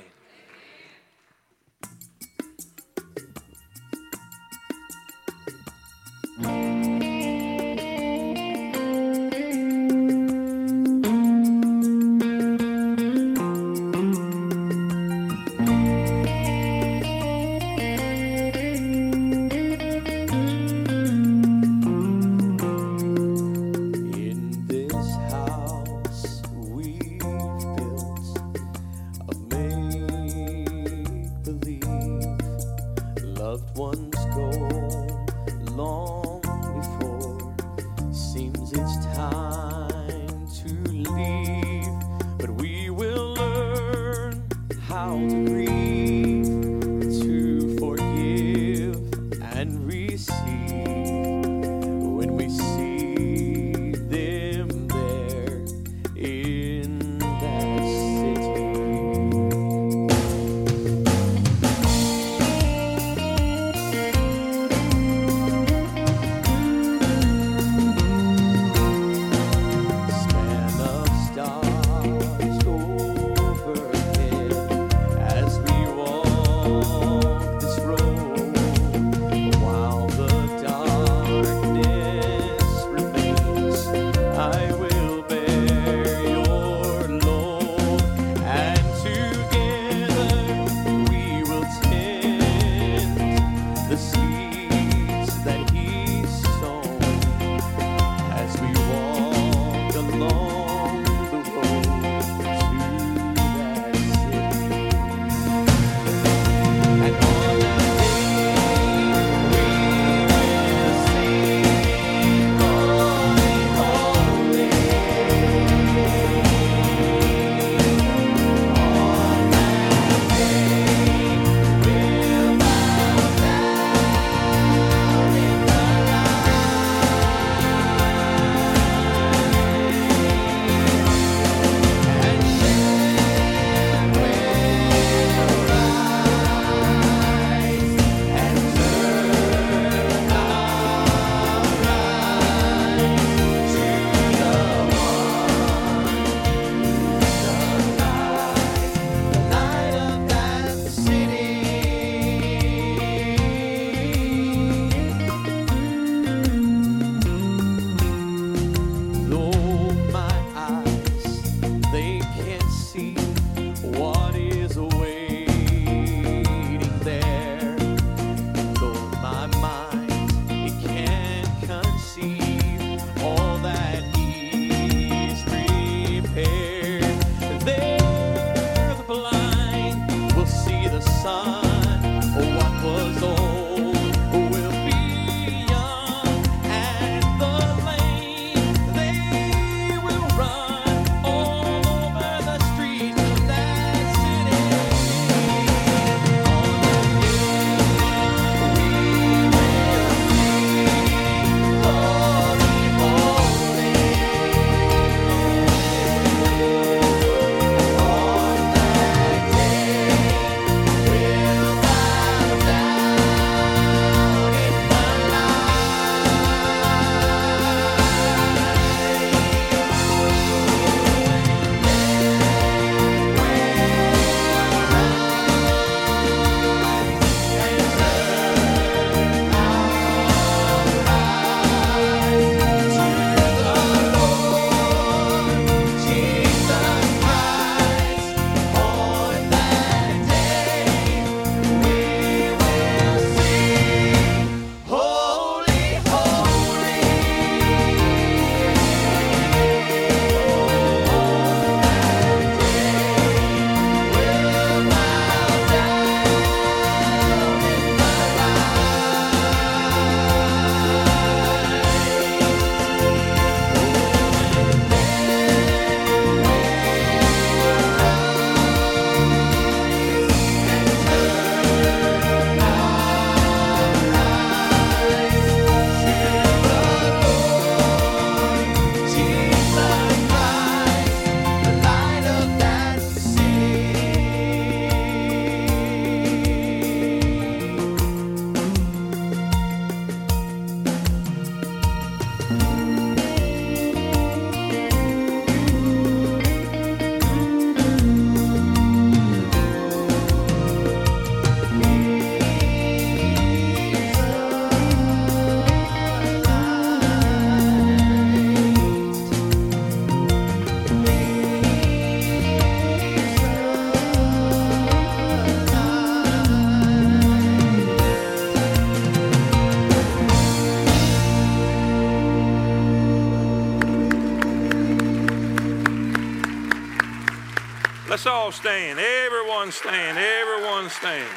Stand. 328.52 329.00
Everyone 329.00 329.72
stand. 329.72 330.18
Everyone 330.18 330.90
stand. 330.90 331.30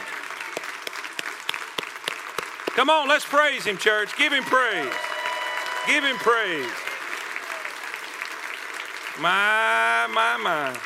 Come 2.74 2.90
on, 2.90 3.08
let's 3.08 3.24
praise 3.24 3.64
him, 3.64 3.78
church. 3.78 4.16
Give 4.16 4.32
him 4.32 4.42
praise. 4.42 4.92
Give 5.86 6.02
him 6.02 6.16
praise. 6.16 6.70
My, 9.20 10.08
my, 10.12 10.36
my. 10.38 10.76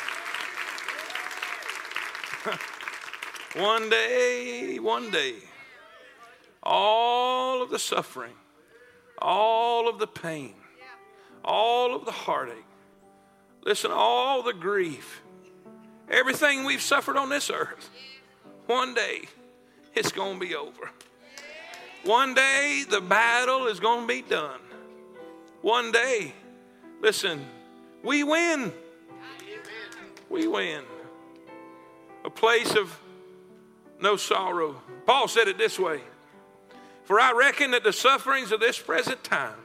one 3.55 3.89
day, 3.89 4.77
one 4.77 5.09
day, 5.09 5.33
all 6.61 7.63
of 7.63 7.71
the 7.71 7.79
suffering, 7.79 8.33
all 9.17 9.89
of 9.89 9.97
the 9.97 10.05
pain, 10.05 10.53
all 11.43 11.95
of 11.95 12.05
the 12.05 12.11
heartache, 12.11 12.55
listen, 13.63 13.89
all 13.91 14.43
the 14.43 14.53
grief, 14.53 15.18
everything 16.09 16.63
we've 16.63 16.81
suffered 16.81 17.17
on 17.17 17.29
this 17.29 17.49
earth, 17.49 17.89
one 18.67 18.93
day 18.93 19.23
it's 19.95 20.11
going 20.11 20.39
to 20.39 20.45
be 20.45 20.55
over. 20.55 20.91
One 22.03 22.33
day 22.33 22.83
the 22.89 23.01
battle 23.01 23.67
is 23.67 23.79
going 23.79 24.01
to 24.01 24.07
be 24.07 24.21
done. 24.21 24.59
One 25.61 25.91
day, 25.91 26.33
listen, 27.01 27.45
we 28.03 28.23
win. 28.23 28.71
We 30.29 30.47
win. 30.47 30.83
A 32.23 32.29
place 32.29 32.75
of 32.75 32.97
no 34.01 34.15
sorrow. 34.15 34.81
Paul 35.05 35.27
said 35.27 35.47
it 35.47 35.57
this 35.57 35.77
way 35.77 36.01
For 37.03 37.19
I 37.19 37.33
reckon 37.33 37.71
that 37.71 37.83
the 37.83 37.93
sufferings 37.93 38.51
of 38.51 38.59
this 38.59 38.79
present 38.79 39.23
time 39.23 39.59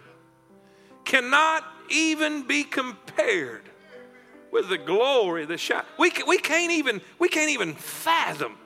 cannot 1.05 1.65
even 1.89 2.43
be 2.47 2.65
compared 2.65 3.71
with 4.55 4.69
the 4.69 4.79
glory, 4.79 5.45
the 5.45 5.59
shine. 5.59 5.83
We, 5.99 6.13
we, 6.29 6.39
can't 6.39 6.71
even, 6.73 7.03
we 7.19 7.29
can't 7.29 7.51
even 7.51 7.75
fathom. 7.75 8.57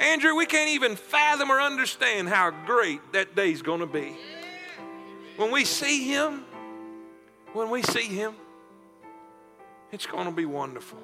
Andrew, 0.00 0.34
we 0.34 0.46
can't 0.46 0.70
even 0.70 0.96
fathom 0.96 1.50
or 1.50 1.60
understand 1.60 2.28
how 2.28 2.50
great 2.50 3.00
that 3.12 3.36
day's 3.36 3.62
going 3.62 3.80
to 3.80 3.86
be. 3.86 4.16
When 5.36 5.52
we 5.52 5.64
see 5.64 6.08
him, 6.08 6.44
when 7.52 7.70
we 7.70 7.82
see 7.82 8.06
him, 8.06 8.34
it's 9.92 10.06
going 10.06 10.26
to 10.26 10.32
be 10.32 10.44
wonderful. 10.44 10.98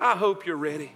I 0.00 0.16
hope 0.16 0.44
you're 0.44 0.56
ready. 0.56 0.92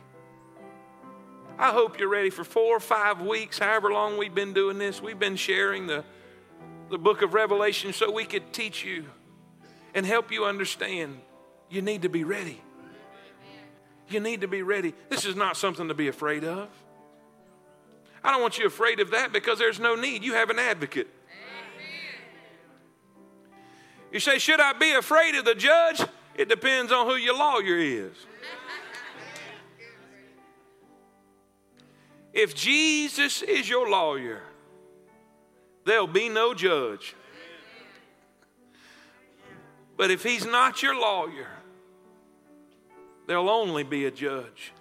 I 1.59 1.71
hope 1.71 1.99
you're 1.99 2.11
ready 2.11 2.29
for 2.29 2.45
four 2.45 2.77
or 2.77 2.81
five 2.81 3.23
weeks, 3.23 3.59
however 3.59 3.91
long 3.91 4.19
we've 4.19 4.35
been 4.35 4.53
doing 4.53 4.77
this. 4.77 5.01
We've 5.01 5.19
been 5.19 5.37
sharing 5.37 5.87
the, 5.87 6.05
the 6.91 6.99
book 6.99 7.23
of 7.23 7.33
Revelation 7.33 7.95
so 7.95 8.11
we 8.11 8.27
could 8.27 8.53
teach 8.53 8.85
you 8.85 9.07
and 9.97 10.05
help 10.05 10.31
you 10.31 10.45
understand 10.45 11.19
you 11.71 11.81
need 11.83 12.03
to 12.03 12.09
be 12.09 12.23
ready. 12.23 12.61
You 14.09 14.21
need 14.21 14.43
to 14.43 14.47
be 14.47 14.63
ready. 14.63 14.95
This 15.09 15.25
is 15.25 15.35
not 15.35 15.57
something 15.57 15.89
to 15.89 15.95
be 15.95 16.07
afraid 16.07 16.45
of. 16.45 16.69
I 18.23 18.31
don't 18.31 18.43
want 18.43 18.59
you 18.59 18.67
afraid 18.67 19.01
of 19.01 19.11
that 19.13 19.33
because 19.33 19.59
there's 19.59 19.81
no 19.81 19.97
need. 19.97 20.23
You 20.23 20.35
have 20.35 20.51
an 20.51 20.59
advocate. 20.59 21.09
You 24.13 24.21
say, 24.21 24.39
Should 24.39 24.61
I 24.61 24.75
be 24.75 24.93
afraid 24.93 25.35
of 25.35 25.45
the 25.45 25.55
judge? 25.55 26.03
It 26.37 26.49
depends 26.49 26.93
on 26.93 27.07
who 27.07 27.17
your 27.17 27.37
lawyer 27.37 27.79
is. 27.79 28.15
If 32.35 32.55
Jesus 32.55 33.41
is 33.41 33.67
your 33.67 33.89
lawyer, 33.89 34.43
there'll 35.87 36.07
be 36.07 36.29
no 36.29 36.53
judge. 36.53 37.17
But 39.97 40.11
if 40.11 40.23
he's 40.23 40.45
not 40.45 40.83
your 40.83 40.95
lawyer, 40.95 41.49
there'll 43.27 43.51
only 43.51 43.83
be 43.83 44.05
a 44.05 44.11
judge. 44.11 44.73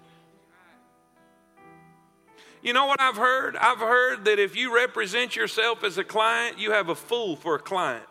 You 2.62 2.74
know 2.74 2.88
what 2.88 3.00
I've 3.00 3.18
heard? 3.18 3.56
I've 3.58 3.78
heard 3.78 4.26
that 4.26 4.40
if 4.40 4.56
you 4.56 4.76
represent 4.76 5.36
yourself 5.36 5.84
as 5.84 5.98
a 5.98 6.04
client, 6.04 6.58
you 6.60 6.72
have 6.72 6.90
a 6.90 6.96
fool 6.96 7.36
for 7.36 7.56
a 7.56 7.60
client. 7.60 8.06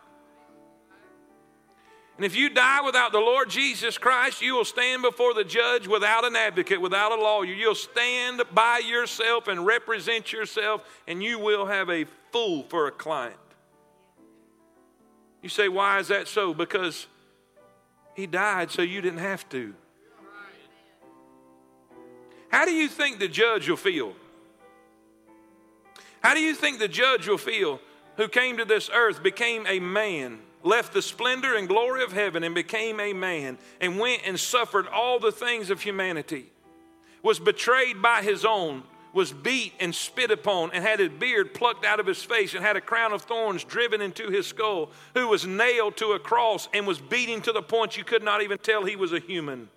And 2.15 2.25
if 2.25 2.37
you 2.37 2.49
die 2.49 2.79
without 2.81 3.11
the 3.11 3.19
Lord 3.19 3.49
Jesus 3.49 3.97
Christ, 3.97 4.41
you 4.41 4.55
will 4.55 4.63
stand 4.63 5.01
before 5.01 5.33
the 5.33 5.43
judge 5.43 5.85
without 5.87 6.23
an 6.23 6.37
advocate, 6.37 6.79
without 6.79 7.11
a 7.11 7.21
lawyer. 7.21 7.53
You'll 7.53 7.75
stand 7.75 8.41
by 8.53 8.77
yourself 8.77 9.49
and 9.49 9.65
represent 9.65 10.31
yourself, 10.31 10.81
and 11.05 11.21
you 11.21 11.37
will 11.37 11.65
have 11.65 11.89
a 11.89 12.05
fool 12.31 12.63
for 12.63 12.87
a 12.87 12.91
client. 12.91 13.35
You 15.45 15.49
say, 15.49 15.69
why 15.69 15.99
is 15.99 16.07
that 16.07 16.27
so? 16.27 16.55
Because 16.55 17.05
he 18.15 18.25
died 18.25 18.71
so 18.71 18.81
you 18.81 18.99
didn't 18.99 19.19
have 19.19 19.47
to. 19.49 19.75
How 22.49 22.65
do 22.65 22.71
you 22.71 22.87
think 22.87 23.19
the 23.19 23.27
judge 23.27 23.69
will 23.69 23.77
feel? 23.77 24.13
How 26.23 26.33
do 26.33 26.39
you 26.39 26.55
think 26.55 26.79
the 26.79 26.87
judge 26.87 27.27
will 27.27 27.37
feel 27.37 27.79
who 28.17 28.27
came 28.27 28.57
to 28.57 28.65
this 28.65 28.89
earth, 28.91 29.21
became 29.21 29.67
a 29.67 29.79
man? 29.79 30.39
left 30.63 30.93
the 30.93 31.01
splendor 31.03 31.55
and 31.55 31.67
glory 31.67 32.01
of 32.01 32.11
heaven 32.11 32.43
and 32.43 32.55
became 32.55 32.99
a 32.99 33.13
man 33.13 33.59
and 33.79 33.99
went 33.99 34.23
and 34.25 34.39
suffered 34.39 34.87
all 34.87 35.19
the 35.19 35.31
things 35.31 35.69
of 35.69 35.79
humanity, 35.79 36.47
was 37.21 37.37
betrayed 37.37 38.01
by 38.01 38.23
his 38.23 38.43
own, 38.43 38.81
was 39.15 39.31
beat 39.31 39.71
and 39.79 39.95
spit 39.95 40.29
upon, 40.29 40.71
and 40.73 40.83
had 40.83 40.99
his 40.99 41.07
beard 41.07 41.53
plucked 41.53 41.85
out 41.85 42.01
of 42.01 42.05
his 42.05 42.21
face, 42.21 42.53
and 42.53 42.65
had 42.65 42.75
a 42.75 42.81
crown 42.81 43.13
of 43.13 43.21
thorns 43.21 43.63
driven 43.63 44.01
into 44.01 44.29
his 44.29 44.45
skull, 44.45 44.91
who 45.13 45.29
was 45.29 45.47
nailed 45.47 45.95
to 45.95 46.11
a 46.11 46.19
cross 46.19 46.67
and 46.73 46.85
was 46.85 46.99
beaten 46.99 47.41
to 47.41 47.53
the 47.53 47.61
point 47.61 47.95
you 47.95 48.03
could 48.03 48.23
not 48.23 48.41
even 48.41 48.57
tell 48.57 48.83
he 48.83 48.97
was 48.97 49.13
a 49.13 49.19
human. 49.19 49.69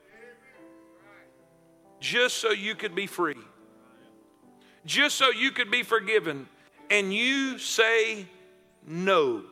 Just 2.00 2.38
so 2.38 2.50
you 2.50 2.74
could 2.74 2.96
be 2.96 3.06
free, 3.06 3.38
just 4.84 5.14
so 5.14 5.30
you 5.30 5.52
could 5.52 5.70
be 5.70 5.84
forgiven. 5.84 6.48
And 6.90 7.14
you 7.14 7.58
say 7.58 8.26
no. 8.86 9.44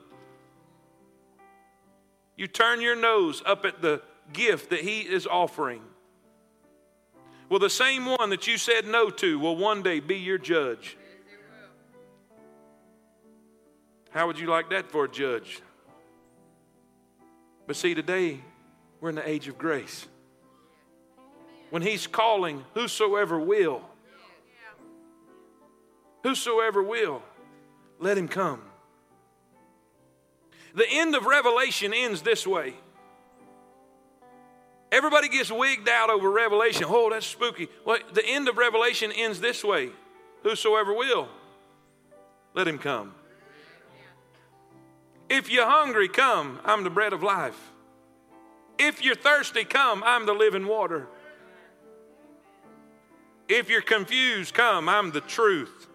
You 2.37 2.49
turn 2.49 2.81
your 2.81 2.96
nose 2.96 3.40
up 3.46 3.64
at 3.64 3.83
the 3.83 4.03
gift 4.33 4.70
that 4.70 4.81
He 4.81 5.01
is 5.03 5.27
offering. 5.27 5.83
Well, 7.49 7.61
the 7.61 7.71
same 7.71 8.07
one 8.07 8.31
that 8.31 8.47
you 8.47 8.59
said 8.59 8.87
no 8.87 9.09
to 9.11 9.39
will 9.39 9.57
one 9.57 9.83
day 9.83 10.01
be 10.01 10.17
your 10.17 10.39
judge. 10.39 10.97
How 14.11 14.27
would 14.27 14.39
you 14.39 14.49
like 14.49 14.71
that 14.71 14.91
for 14.91 15.05
a 15.05 15.09
judge? 15.09 15.61
But 17.67 17.77
see, 17.77 17.95
today 17.95 18.41
we're 19.01 19.11
in 19.11 19.14
the 19.14 19.29
age 19.29 19.47
of 19.47 19.59
grace. 19.59 20.07
When 21.70 21.83
He's 21.83 22.07
calling 22.07 22.64
whosoever 22.75 23.39
will, 23.39 23.83
whosoever 26.23 26.83
will, 26.83 27.23
let 28.01 28.18
Him 28.18 28.27
come. 28.27 28.62
The 30.75 30.89
end 30.89 31.14
of 31.14 31.27
Revelation 31.27 31.95
ends 31.95 32.23
this 32.23 32.47
way. 32.47 32.75
Everybody 34.97 35.28
gets 35.28 35.53
wigged 35.53 35.86
out 35.90 36.09
over 36.09 36.30
Revelation. 36.30 36.84
Oh, 36.88 37.11
that's 37.11 37.26
spooky. 37.26 37.68
Well, 37.84 37.99
the 38.14 38.24
end 38.24 38.49
of 38.49 38.57
Revelation 38.57 39.12
ends 39.12 39.40
this 39.40 39.62
way 39.62 39.90
Whosoever 40.42 40.94
will, 40.94 41.28
let 42.55 42.66
him 42.66 42.78
come. 42.78 43.12
If 45.28 45.51
you're 45.51 45.66
hungry, 45.66 46.09
come. 46.09 46.61
I'm 46.64 46.82
the 46.82 46.88
bread 46.88 47.12
of 47.12 47.22
life. 47.22 47.59
If 48.78 49.05
you're 49.05 49.16
thirsty, 49.16 49.64
come. 49.64 50.03
I'm 50.03 50.24
the 50.24 50.32
living 50.32 50.66
water. 50.66 51.09
If 53.51 53.68
you're 53.68 53.82
confused, 53.82 54.55
come. 54.55 54.88
I'm 54.88 55.11
the 55.11 55.20
truth. 55.20 55.88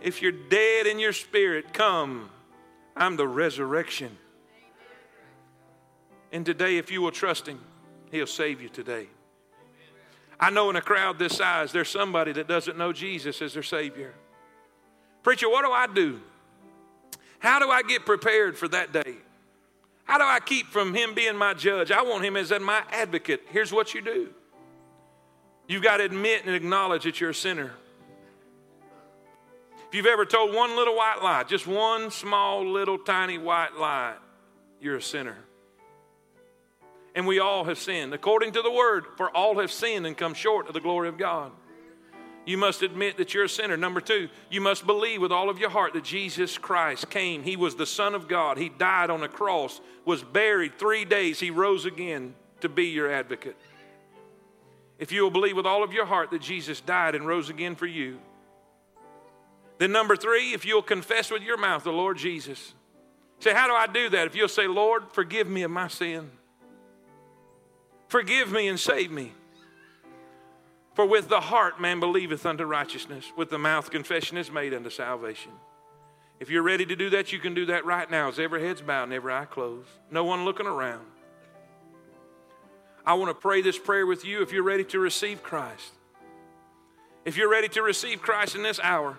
If 0.00 0.20
you're 0.20 0.32
dead 0.32 0.88
in 0.88 0.98
your 0.98 1.12
spirit, 1.12 1.72
come. 1.72 2.28
I'm 2.96 3.16
the 3.16 3.28
resurrection. 3.28 4.18
And 6.32 6.46
today, 6.46 6.78
if 6.78 6.90
you 6.90 7.02
will 7.02 7.12
trust 7.12 7.46
Him, 7.46 7.60
He'll 8.10 8.26
save 8.26 8.60
you 8.60 8.68
today. 8.68 9.06
I 10.40 10.50
know 10.50 10.70
in 10.70 10.76
a 10.76 10.80
crowd 10.80 11.18
this 11.18 11.36
size, 11.36 11.70
there's 11.70 11.88
somebody 11.88 12.32
that 12.32 12.48
doesn't 12.48 12.76
know 12.76 12.92
Jesus 12.92 13.40
as 13.40 13.54
their 13.54 13.62
Savior. 13.62 14.12
Preacher, 15.22 15.48
what 15.48 15.64
do 15.64 15.70
I 15.70 15.86
do? 15.86 16.20
How 17.38 17.58
do 17.58 17.70
I 17.70 17.82
get 17.82 18.04
prepared 18.04 18.56
for 18.56 18.66
that 18.68 18.92
day? 18.92 19.14
How 20.04 20.18
do 20.18 20.24
I 20.24 20.40
keep 20.40 20.66
from 20.66 20.94
Him 20.94 21.14
being 21.14 21.36
my 21.36 21.54
judge? 21.54 21.92
I 21.92 22.02
want 22.02 22.24
Him 22.24 22.36
as 22.36 22.50
my 22.60 22.82
advocate. 22.90 23.42
Here's 23.50 23.72
what 23.72 23.94
you 23.94 24.00
do 24.00 24.30
you've 25.68 25.82
got 25.82 25.98
to 25.98 26.04
admit 26.04 26.44
and 26.44 26.54
acknowledge 26.54 27.04
that 27.04 27.20
you're 27.20 27.30
a 27.30 27.34
sinner. 27.34 27.72
If 29.88 29.94
you've 29.94 30.06
ever 30.06 30.24
told 30.24 30.54
one 30.54 30.74
little 30.76 30.96
white 30.96 31.22
lie, 31.22 31.44
just 31.44 31.66
one 31.66 32.10
small 32.10 32.66
little 32.66 32.98
tiny 32.98 33.38
white 33.38 33.76
lie, 33.78 34.14
you're 34.80 34.96
a 34.96 35.02
sinner. 35.02 35.36
And 37.14 37.26
we 37.26 37.38
all 37.38 37.64
have 37.64 37.78
sinned. 37.78 38.14
According 38.14 38.52
to 38.52 38.62
the 38.62 38.70
word, 38.70 39.04
for 39.16 39.30
all 39.36 39.58
have 39.60 39.70
sinned 39.70 40.06
and 40.06 40.16
come 40.16 40.34
short 40.34 40.66
of 40.68 40.74
the 40.74 40.80
glory 40.80 41.08
of 41.08 41.18
God. 41.18 41.52
You 42.44 42.56
must 42.56 42.82
admit 42.82 43.18
that 43.18 43.34
you're 43.34 43.44
a 43.44 43.48
sinner. 43.48 43.76
Number 43.76 44.00
two, 44.00 44.28
you 44.50 44.60
must 44.60 44.86
believe 44.86 45.20
with 45.20 45.30
all 45.30 45.48
of 45.48 45.58
your 45.58 45.70
heart 45.70 45.92
that 45.92 46.04
Jesus 46.04 46.58
Christ 46.58 47.08
came. 47.08 47.42
He 47.44 47.56
was 47.56 47.76
the 47.76 47.86
Son 47.86 48.14
of 48.14 48.28
God. 48.28 48.58
He 48.58 48.68
died 48.68 49.10
on 49.10 49.22
a 49.22 49.28
cross, 49.28 49.80
was 50.04 50.24
buried 50.24 50.78
three 50.78 51.04
days. 51.04 51.38
He 51.38 51.50
rose 51.50 51.84
again 51.84 52.34
to 52.60 52.68
be 52.68 52.86
your 52.86 53.12
advocate. 53.12 53.56
If 54.98 55.12
you 55.12 55.22
will 55.22 55.30
believe 55.30 55.56
with 55.56 55.66
all 55.66 55.84
of 55.84 55.92
your 55.92 56.06
heart 56.06 56.30
that 56.30 56.42
Jesus 56.42 56.80
died 56.80 57.14
and 57.14 57.26
rose 57.26 57.48
again 57.48 57.76
for 57.76 57.86
you, 57.86 58.18
then 59.78 59.92
number 59.92 60.16
three, 60.16 60.52
if 60.52 60.64
you'll 60.64 60.82
confess 60.82 61.30
with 61.30 61.42
your 61.42 61.56
mouth 61.56 61.84
the 61.84 61.92
Lord 61.92 62.16
Jesus. 62.16 62.74
Say, 63.40 63.52
how 63.52 63.66
do 63.66 63.74
I 63.74 63.86
do 63.86 64.08
that? 64.10 64.26
If 64.26 64.36
you'll 64.36 64.48
say, 64.48 64.66
Lord, 64.66 65.04
forgive 65.12 65.48
me 65.48 65.62
of 65.62 65.70
my 65.70 65.88
sin. 65.88 66.30
Forgive 68.12 68.52
me 68.52 68.68
and 68.68 68.78
save 68.78 69.10
me. 69.10 69.32
For 70.92 71.06
with 71.06 71.30
the 71.30 71.40
heart 71.40 71.80
man 71.80 71.98
believeth 71.98 72.44
unto 72.44 72.62
righteousness, 72.64 73.32
with 73.38 73.48
the 73.48 73.56
mouth 73.56 73.90
confession 73.90 74.36
is 74.36 74.52
made 74.52 74.74
unto 74.74 74.90
salvation. 74.90 75.52
If 76.38 76.50
you're 76.50 76.62
ready 76.62 76.84
to 76.84 76.94
do 76.94 77.08
that, 77.08 77.32
you 77.32 77.38
can 77.38 77.54
do 77.54 77.64
that 77.66 77.86
right 77.86 78.10
now 78.10 78.28
as 78.28 78.38
every 78.38 78.62
head's 78.62 78.82
bowed 78.82 79.04
and 79.04 79.14
every 79.14 79.32
eye 79.32 79.46
closed. 79.46 79.88
No 80.10 80.24
one 80.24 80.44
looking 80.44 80.66
around. 80.66 81.06
I 83.06 83.14
want 83.14 83.30
to 83.30 83.34
pray 83.34 83.62
this 83.62 83.78
prayer 83.78 84.04
with 84.04 84.26
you 84.26 84.42
if 84.42 84.52
you're 84.52 84.62
ready 84.62 84.84
to 84.84 84.98
receive 84.98 85.42
Christ. 85.42 85.92
If 87.24 87.38
you're 87.38 87.50
ready 87.50 87.68
to 87.68 87.80
receive 87.80 88.20
Christ 88.20 88.54
in 88.54 88.62
this 88.62 88.78
hour, 88.80 89.16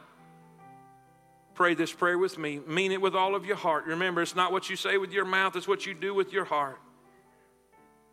pray 1.55 1.73
this 1.73 1.91
prayer 1.91 2.19
with 2.19 2.37
me. 2.37 2.59
Mean 2.67 2.91
it 2.91 3.01
with 3.01 3.15
all 3.15 3.33
of 3.33 3.43
your 3.43 3.55
heart. 3.55 3.87
Remember, 3.87 4.21
it's 4.21 4.35
not 4.35 4.51
what 4.51 4.69
you 4.69 4.75
say 4.75 4.99
with 4.99 5.11
your 5.11 5.25
mouth, 5.25 5.55
it's 5.55 5.67
what 5.67 5.87
you 5.87 5.95
do 5.95 6.13
with 6.13 6.31
your 6.31 6.45
heart. 6.45 6.77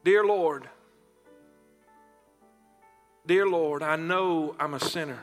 Dear 0.03 0.25
Lord, 0.25 0.69
Dear 3.27 3.47
Lord, 3.47 3.83
I 3.83 3.97
know 3.97 4.57
I'm 4.59 4.75
a 4.75 4.81
sinner. 4.81 5.21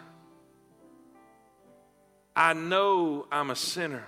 I 2.35 2.53
know 2.53 3.25
I'm 3.31 3.49
a 3.49 3.55
sinner. 3.55 4.07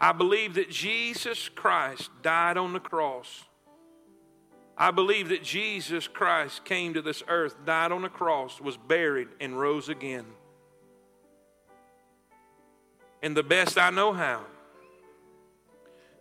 I 0.00 0.12
believe 0.12 0.54
that 0.54 0.70
Jesus 0.70 1.48
Christ 1.48 2.10
died 2.22 2.56
on 2.56 2.72
the 2.72 2.80
cross. 2.80 3.44
I 4.76 4.90
believe 4.90 5.28
that 5.28 5.42
Jesus 5.42 6.08
Christ 6.08 6.64
came 6.64 6.94
to 6.94 7.02
this 7.02 7.22
earth, 7.28 7.54
died 7.64 7.92
on 7.92 8.02
the 8.02 8.08
cross, 8.08 8.60
was 8.60 8.76
buried, 8.76 9.28
and 9.40 9.58
rose 9.58 9.88
again. 9.88 10.24
And 13.22 13.36
the 13.36 13.42
best 13.42 13.76
I 13.76 13.90
know 13.90 14.12
how, 14.12 14.44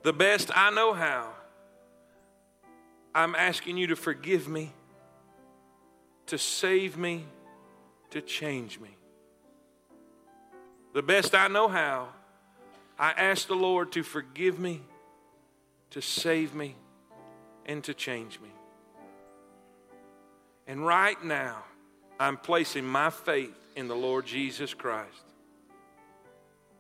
the 0.04 0.14
best 0.14 0.52
I 0.56 0.72
know 0.72 0.94
how, 0.94 1.34
I'm 3.18 3.36
asking 3.36 3.78
you 3.78 3.88
to 3.88 3.96
forgive 3.96 4.48
me 4.48 4.72
to 6.28 6.38
save 6.38 6.98
me, 6.98 7.26
to 8.12 8.22
change 8.22 8.80
me. 8.80 8.90
The 10.94 11.02
best 11.02 11.36
I 11.36 11.48
know 11.48 11.68
how, 11.68 12.10
I 13.00 13.12
ask 13.12 13.48
the 13.48 13.56
Lord 13.56 13.92
to 13.94 14.04
forgive 14.04 14.60
me, 14.60 14.82
to 15.92 16.02
save 16.02 16.54
me, 16.54 16.76
and 17.66 17.84
to 17.86 17.94
change 17.94 18.40
me. 18.40 18.50
And 20.68 20.86
right 20.86 21.22
now, 21.24 21.64
I'm 22.20 22.38
placing 22.38 22.86
my 22.86 23.10
faith 23.10 23.56
in 23.76 23.88
the 23.88 23.96
Lord 23.96 24.26
Jesus 24.26 24.74
Christ. 24.74 25.12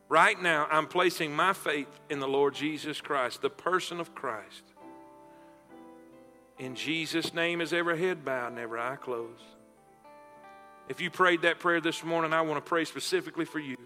Right 0.09 0.41
now, 0.41 0.67
I'm 0.71 0.88
placing 0.88 1.35
my 1.35 1.53
faith 1.53 1.88
in 2.09 2.19
the 2.19 2.27
Lord 2.27 2.53
Jesus 2.53 2.99
Christ, 3.01 3.41
the 3.41 3.49
person 3.49 3.99
of 3.99 4.15
Christ. 4.15 4.63
In 6.60 6.76
Jesus' 6.76 7.34
name, 7.34 7.62
as 7.62 7.72
every 7.72 7.99
head 7.99 8.26
bowed 8.26 8.47
and 8.47 8.60
every 8.60 8.80
eye 8.80 8.95
closed. 8.95 9.43
If 10.89 11.01
you 11.01 11.12
prayed 11.12 11.41
that 11.43 11.60
prayer 11.60 11.82
this 11.82 12.03
morning, 12.03 12.34
I 12.34 12.41
want 12.41 12.64
to 12.64 12.68
pray 12.68 12.86
specifically 12.86 13.45
for 13.45 13.60
you. 13.60 13.78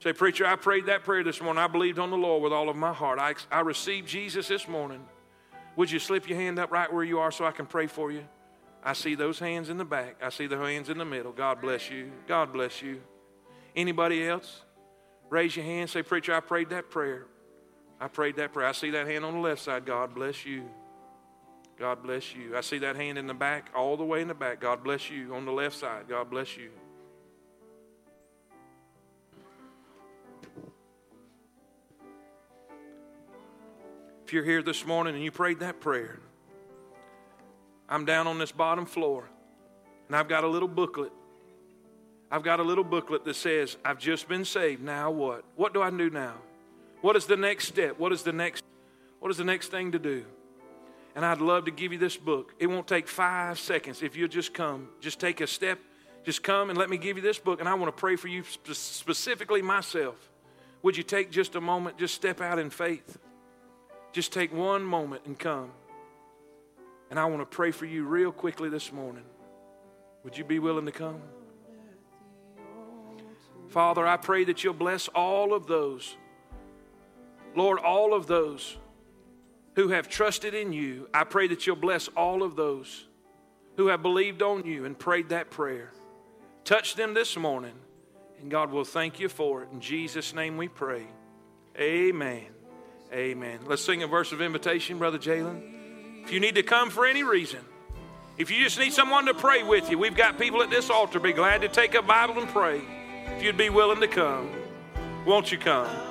Say, 0.00 0.12
Preacher, 0.12 0.46
I 0.46 0.56
prayed 0.56 0.86
that 0.86 1.04
prayer 1.04 1.24
this 1.24 1.40
morning. 1.40 1.62
I 1.62 1.66
believed 1.66 1.98
on 1.98 2.10
the 2.10 2.16
Lord 2.16 2.42
with 2.42 2.52
all 2.52 2.68
of 2.68 2.76
my 2.76 2.92
heart. 2.92 3.18
I, 3.18 3.34
I 3.50 3.60
received 3.60 4.08
Jesus 4.08 4.48
this 4.48 4.68
morning. 4.68 5.04
Would 5.76 5.90
you 5.90 5.98
slip 5.98 6.28
your 6.28 6.38
hand 6.38 6.58
up 6.58 6.70
right 6.70 6.92
where 6.92 7.04
you 7.04 7.18
are 7.20 7.30
so 7.30 7.44
I 7.44 7.52
can 7.52 7.66
pray 7.66 7.86
for 7.86 8.12
you? 8.12 8.24
I 8.84 8.92
see 8.92 9.14
those 9.14 9.38
hands 9.38 9.70
in 9.70 9.76
the 9.76 9.84
back. 9.84 10.16
I 10.22 10.28
see 10.28 10.46
the 10.46 10.56
hands 10.56 10.88
in 10.88 10.98
the 10.98 11.04
middle. 11.04 11.32
God 11.32 11.60
bless 11.60 11.90
you. 11.90 12.12
God 12.26 12.52
bless 12.52 12.80
you. 12.80 13.00
Anybody 13.74 14.26
else? 14.26 14.62
Raise 15.30 15.56
your 15.56 15.64
hand. 15.64 15.90
Say, 15.90 16.02
Preacher, 16.02 16.34
I 16.34 16.40
prayed 16.40 16.70
that 16.70 16.90
prayer. 16.90 17.26
I 18.00 18.08
prayed 18.08 18.36
that 18.36 18.52
prayer. 18.52 18.68
I 18.68 18.72
see 18.72 18.90
that 18.90 19.06
hand 19.06 19.24
on 19.24 19.34
the 19.34 19.40
left 19.40 19.62
side. 19.62 19.84
God 19.84 20.14
bless 20.14 20.46
you. 20.46 20.68
God 21.78 22.02
bless 22.02 22.34
you. 22.34 22.56
I 22.56 22.60
see 22.60 22.78
that 22.78 22.96
hand 22.96 23.18
in 23.18 23.26
the 23.26 23.34
back, 23.34 23.70
all 23.74 23.96
the 23.96 24.04
way 24.04 24.20
in 24.20 24.28
the 24.28 24.34
back. 24.34 24.60
God 24.60 24.82
bless 24.82 25.10
you. 25.10 25.34
On 25.34 25.44
the 25.44 25.52
left 25.52 25.76
side, 25.76 26.08
God 26.08 26.28
bless 26.28 26.56
you. 26.56 26.70
If 34.26 34.32
you're 34.32 34.44
here 34.44 34.62
this 34.62 34.84
morning 34.84 35.14
and 35.14 35.24
you 35.24 35.30
prayed 35.30 35.60
that 35.60 35.80
prayer, 35.80 36.18
I'm 37.88 38.04
down 38.04 38.26
on 38.26 38.38
this 38.38 38.52
bottom 38.52 38.84
floor 38.84 39.30
and 40.08 40.16
I've 40.16 40.28
got 40.28 40.44
a 40.44 40.48
little 40.48 40.68
booklet. 40.68 41.12
I've 42.30 42.42
got 42.42 42.60
a 42.60 42.62
little 42.62 42.84
booklet 42.84 43.24
that 43.24 43.36
says, 43.36 43.78
I've 43.84 43.98
just 43.98 44.28
been 44.28 44.44
saved. 44.44 44.82
Now 44.82 45.10
what? 45.10 45.44
What 45.56 45.72
do 45.72 45.80
I 45.80 45.90
do 45.90 46.10
now? 46.10 46.34
What 47.00 47.16
is 47.16 47.24
the 47.24 47.36
next 47.36 47.68
step? 47.68 47.98
What 47.98 48.12
is 48.12 48.22
the 48.22 48.32
next 48.32 48.64
what 49.20 49.30
is 49.30 49.36
the 49.36 49.44
next 49.44 49.70
thing 49.70 49.92
to 49.92 49.98
do? 49.98 50.24
And 51.18 51.26
I'd 51.26 51.40
love 51.40 51.64
to 51.64 51.72
give 51.72 51.92
you 51.92 51.98
this 51.98 52.16
book. 52.16 52.54
It 52.60 52.68
won't 52.68 52.86
take 52.86 53.08
five 53.08 53.58
seconds 53.58 54.04
if 54.04 54.14
you'll 54.16 54.28
just 54.28 54.54
come. 54.54 54.88
Just 55.00 55.18
take 55.18 55.40
a 55.40 55.48
step. 55.48 55.80
Just 56.22 56.44
come 56.44 56.70
and 56.70 56.78
let 56.78 56.88
me 56.88 56.96
give 56.96 57.16
you 57.16 57.22
this 57.24 57.40
book. 57.40 57.58
And 57.58 57.68
I 57.68 57.74
want 57.74 57.88
to 57.88 58.00
pray 58.00 58.14
for 58.14 58.28
you 58.28 58.44
specifically 58.44 59.60
myself. 59.60 60.14
Would 60.82 60.96
you 60.96 61.02
take 61.02 61.32
just 61.32 61.56
a 61.56 61.60
moment? 61.60 61.98
Just 61.98 62.14
step 62.14 62.40
out 62.40 62.60
in 62.60 62.70
faith. 62.70 63.18
Just 64.12 64.32
take 64.32 64.54
one 64.54 64.84
moment 64.84 65.22
and 65.26 65.36
come. 65.36 65.72
And 67.10 67.18
I 67.18 67.24
want 67.24 67.40
to 67.40 67.46
pray 67.46 67.72
for 67.72 67.84
you 67.84 68.04
real 68.04 68.30
quickly 68.30 68.68
this 68.68 68.92
morning. 68.92 69.24
Would 70.22 70.38
you 70.38 70.44
be 70.44 70.60
willing 70.60 70.86
to 70.86 70.92
come? 70.92 71.20
Father, 73.66 74.06
I 74.06 74.18
pray 74.18 74.44
that 74.44 74.62
you'll 74.62 74.72
bless 74.72 75.08
all 75.08 75.52
of 75.52 75.66
those. 75.66 76.16
Lord, 77.56 77.80
all 77.80 78.14
of 78.14 78.28
those 78.28 78.76
who 79.78 79.90
have 79.90 80.08
trusted 80.08 80.54
in 80.54 80.72
you, 80.72 81.08
I 81.14 81.22
pray 81.22 81.46
that 81.46 81.64
you'll 81.64 81.76
bless 81.76 82.08
all 82.08 82.42
of 82.42 82.56
those 82.56 83.06
who 83.76 83.86
have 83.86 84.02
believed 84.02 84.42
on 84.42 84.66
you 84.66 84.84
and 84.84 84.98
prayed 84.98 85.28
that 85.28 85.50
prayer. 85.50 85.92
Touch 86.64 86.96
them 86.96 87.14
this 87.14 87.36
morning, 87.36 87.74
and 88.40 88.50
God 88.50 88.72
will 88.72 88.84
thank 88.84 89.20
you 89.20 89.28
for 89.28 89.62
it. 89.62 89.68
In 89.72 89.80
Jesus' 89.80 90.34
name 90.34 90.56
we 90.56 90.66
pray. 90.66 91.06
Amen. 91.78 92.46
Amen. 93.12 93.60
Let's 93.66 93.84
sing 93.84 94.02
a 94.02 94.08
verse 94.08 94.32
of 94.32 94.42
invitation, 94.42 94.98
Brother 94.98 95.16
Jalen. 95.16 96.24
If 96.24 96.32
you 96.32 96.40
need 96.40 96.56
to 96.56 96.64
come 96.64 96.90
for 96.90 97.06
any 97.06 97.22
reason, 97.22 97.60
if 98.36 98.50
you 98.50 98.64
just 98.64 98.80
need 98.80 98.92
someone 98.92 99.26
to 99.26 99.34
pray 99.34 99.62
with 99.62 99.88
you, 99.92 99.96
we've 99.96 100.16
got 100.16 100.40
people 100.40 100.60
at 100.60 100.70
this 100.70 100.90
altar. 100.90 101.20
Be 101.20 101.32
glad 101.32 101.60
to 101.60 101.68
take 101.68 101.94
a 101.94 102.02
Bible 102.02 102.40
and 102.40 102.48
pray. 102.48 102.80
If 103.36 103.44
you'd 103.44 103.56
be 103.56 103.70
willing 103.70 104.00
to 104.00 104.08
come, 104.08 104.50
won't 105.24 105.52
you 105.52 105.58
come? 105.58 106.07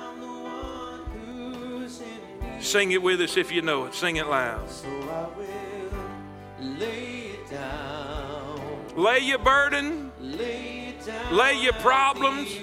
Sing 2.60 2.92
it 2.92 3.02
with 3.02 3.20
us 3.20 3.36
if 3.36 3.52
you 3.52 3.62
know 3.62 3.86
it. 3.86 3.94
Sing 3.94 4.16
it 4.16 4.26
loud. 4.26 4.68
So 4.70 4.88
lay, 6.60 7.38
lay 8.96 9.18
your 9.20 9.38
burden, 9.38 10.12
lay, 10.20 10.94
lay 11.30 11.54
your 11.62 11.72
problems, 11.74 12.58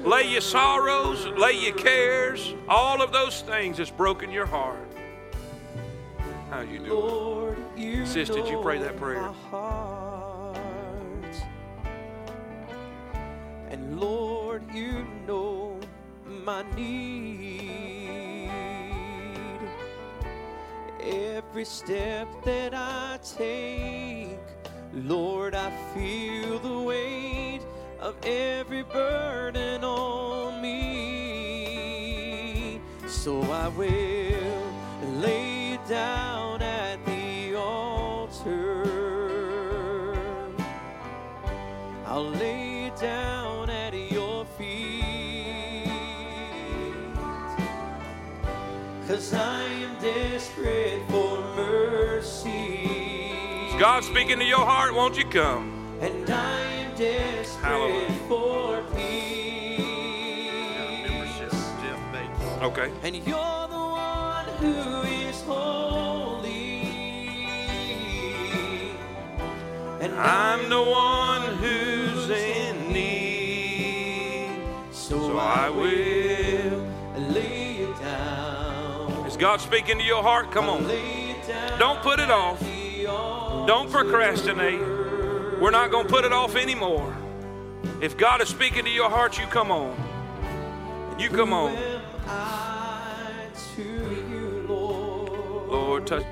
lay 0.00 0.30
your 0.30 0.40
sorrows, 0.40 1.26
lay 1.26 1.52
your 1.52 1.74
cares, 1.76 2.54
all 2.68 3.02
of 3.02 3.12
those 3.12 3.42
things 3.42 3.76
that's 3.76 3.90
broken 3.90 4.30
your 4.30 4.46
heart. 4.46 4.88
How 6.50 6.60
you 6.62 6.78
doing? 6.78 6.90
Lord, 6.90 7.58
you 7.76 8.06
Sis, 8.06 8.30
did 8.30 8.48
you 8.48 8.60
pray 8.62 8.78
that 8.78 8.96
prayer? 8.96 9.30
And 13.70 14.00
Lord, 14.00 14.62
you 14.72 15.06
know 15.26 15.78
my 16.26 16.64
need. 16.74 17.97
Every 21.08 21.64
step 21.64 22.28
that 22.44 22.74
I 22.74 23.18
take. 23.36 24.38
Lord, 24.92 25.54
I 25.54 25.70
feel 25.94 26.58
the 26.58 26.78
weight 26.78 27.60
of 28.00 28.14
every 28.24 28.82
burden 28.82 29.84
on 29.84 30.60
me. 30.62 31.48
So 33.06 33.40
I 33.42 33.68
will 33.68 34.62
lay 35.20 35.78
down 35.88 36.62
at 36.62 37.04
the 37.06 37.54
altar. 37.54 38.84
I'll 42.06 42.30
lay 42.30 42.90
down 43.00 43.70
at 43.70 43.94
your 43.94 44.44
feet. 44.56 45.08
Cause 49.06 49.32
I 49.32 49.67
God 53.78 54.02
speaking 54.02 54.38
to 54.40 54.44
your 54.44 54.58
heart, 54.58 54.92
won't 54.92 55.16
you 55.16 55.24
come? 55.24 55.96
And 56.00 56.28
I 56.28 56.60
am 56.62 56.96
desperate 56.96 57.64
Hallelujah. 57.64 58.10
for 58.28 58.82
Membership, 61.06 61.50
peace. 61.50 61.72
Jeff 61.80 62.00
Bates. 62.12 62.62
Okay. 62.62 62.90
And 63.04 63.14
you're 63.16 63.68
the 63.68 63.78
one 63.78 64.46
who 64.58 65.02
is 65.02 65.40
holy. 65.42 66.82
And 70.00 70.12
I'm 70.14 70.68
the 70.68 70.82
one 70.82 71.42
who's 71.58 72.30
in 72.30 72.92
need, 72.92 74.50
so, 74.90 75.18
so 75.20 75.38
I 75.38 75.70
will. 75.70 76.97
God 79.38 79.60
speaking 79.60 79.98
to 79.98 80.04
your 80.04 80.22
heart? 80.22 80.50
Come 80.50 80.68
on. 80.68 80.82
Don't 81.78 82.02
put 82.02 82.18
it 82.18 82.28
off. 82.30 82.60
Don't 83.68 83.88
procrastinate. 83.88 84.80
We're 85.60 85.70
not 85.70 85.92
going 85.92 86.08
to 86.08 86.12
put 86.12 86.24
it 86.24 86.32
off 86.32 86.56
anymore. 86.56 87.16
If 88.00 88.16
God 88.16 88.42
is 88.42 88.48
speaking 88.48 88.84
to 88.84 88.90
your 88.90 89.08
heart, 89.08 89.38
you 89.38 89.46
come 89.46 89.70
on. 89.70 89.94
You 91.20 91.28
come 91.30 91.52
on. 91.52 91.76
Lord, 95.68 96.06
touch. 96.06 96.24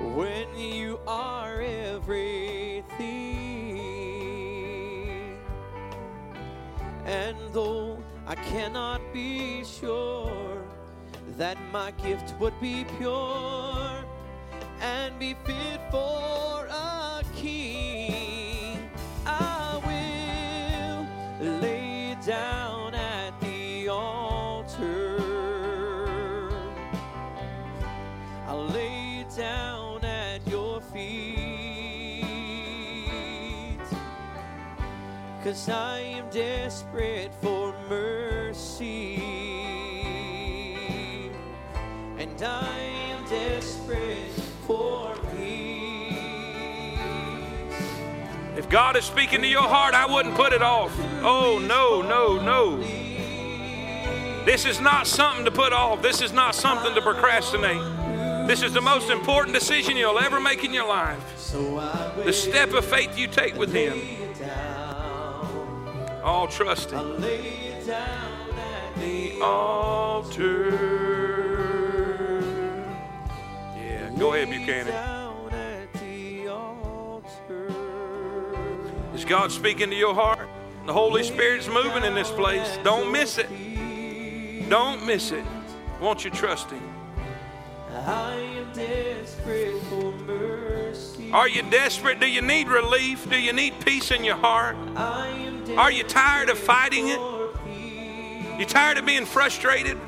when 0.00 0.54
you 0.58 1.00
are 1.06 1.60
everything. 1.62 2.88
And 7.06 7.36
though 7.52 8.02
I 8.26 8.34
cannot 8.34 9.00
be 9.12 9.64
sure 9.64 10.39
that 11.36 11.56
my 11.72 11.90
gift 12.02 12.34
would 12.40 12.58
be 12.60 12.84
pure 12.98 14.04
and 14.80 15.18
be 15.18 15.34
fit 15.44 15.80
for 15.90 16.66
a 16.70 17.22
king, 17.36 18.90
I 19.26 19.80
will 21.40 21.60
lay 21.60 22.16
down 22.26 22.94
at 22.94 23.38
the 23.40 23.88
altar. 23.88 25.18
I'll 28.46 28.66
lay 28.66 29.26
down 29.36 30.04
at 30.04 30.46
your 30.48 30.80
feet. 30.80 32.20
Cause 35.44 35.68
I 35.68 36.00
am 36.00 36.28
desperate 36.30 37.32
for 37.40 37.59
And 42.40 42.48
I 42.48 42.78
am 42.78 43.28
desperate 43.28 44.30
for 44.66 45.14
peace. 45.36 46.16
If 48.56 48.66
God 48.70 48.96
is 48.96 49.04
speaking 49.04 49.42
to 49.42 49.46
your 49.46 49.68
heart, 49.68 49.92
I 49.92 50.06
wouldn't 50.06 50.34
put 50.36 50.54
it 50.54 50.62
off. 50.62 50.98
Oh, 51.22 51.58
no, 51.58 52.00
no, 52.00 52.40
no. 52.40 52.78
This 54.46 54.64
is 54.64 54.80
not 54.80 55.06
something 55.06 55.44
to 55.44 55.50
put 55.50 55.74
off. 55.74 56.00
This 56.00 56.22
is 56.22 56.32
not 56.32 56.54
something 56.54 56.94
to 56.94 57.02
procrastinate. 57.02 58.48
This 58.48 58.62
is 58.62 58.72
the 58.72 58.80
most 58.80 59.10
important 59.10 59.54
decision 59.54 59.98
you'll 59.98 60.18
ever 60.18 60.40
make 60.40 60.64
in 60.64 60.72
your 60.72 60.88
life. 60.88 61.38
So 61.38 61.76
I 61.76 62.16
will 62.16 62.24
The 62.24 62.32
step 62.32 62.72
of 62.72 62.86
faith 62.86 63.18
you 63.18 63.26
take 63.26 63.54
with 63.54 63.70
Him. 63.70 64.00
All 66.24 66.48
trusting. 66.48 66.96
I'll 66.96 67.04
lay 67.04 67.40
it 67.40 67.86
down 67.86 68.50
at 68.52 68.98
the 68.98 69.42
altar. 69.42 71.09
Go 74.20 74.34
ahead, 74.34 74.50
Buchanan. 74.50 74.86
Down 74.88 75.50
at 75.50 75.92
the 75.94 76.48
altar. 76.48 77.72
Is 79.14 79.24
God 79.24 79.50
speaking 79.50 79.88
to 79.88 79.96
your 79.96 80.14
heart? 80.14 80.46
The 80.84 80.92
Holy 80.92 81.22
Spirit's 81.22 81.68
moving 81.68 82.04
in 82.04 82.14
this 82.14 82.30
place. 82.30 82.78
Don't 82.84 83.10
miss 83.10 83.38
it. 83.38 83.48
Don't 84.68 85.06
miss 85.06 85.32
it. 85.32 85.44
Won't 86.02 86.22
you 86.22 86.30
trust 86.30 86.70
Him? 86.70 86.82
I 87.92 88.34
am 88.34 88.70
desperate 88.74 89.82
for 89.84 90.12
mercy. 90.12 91.32
Are 91.32 91.48
you 91.48 91.62
desperate? 91.70 92.20
Do 92.20 92.30
you 92.30 92.42
need 92.42 92.68
relief? 92.68 93.28
Do 93.28 93.40
you 93.40 93.54
need 93.54 93.74
peace 93.84 94.10
in 94.10 94.22
your 94.22 94.36
heart? 94.36 94.76
Are 94.96 95.90
you 95.90 96.04
tired 96.04 96.50
of 96.50 96.58
fighting 96.58 97.08
it? 97.08 97.20
You 98.58 98.66
tired 98.66 98.98
of 98.98 99.06
being 99.06 99.24
frustrated? 99.24 99.98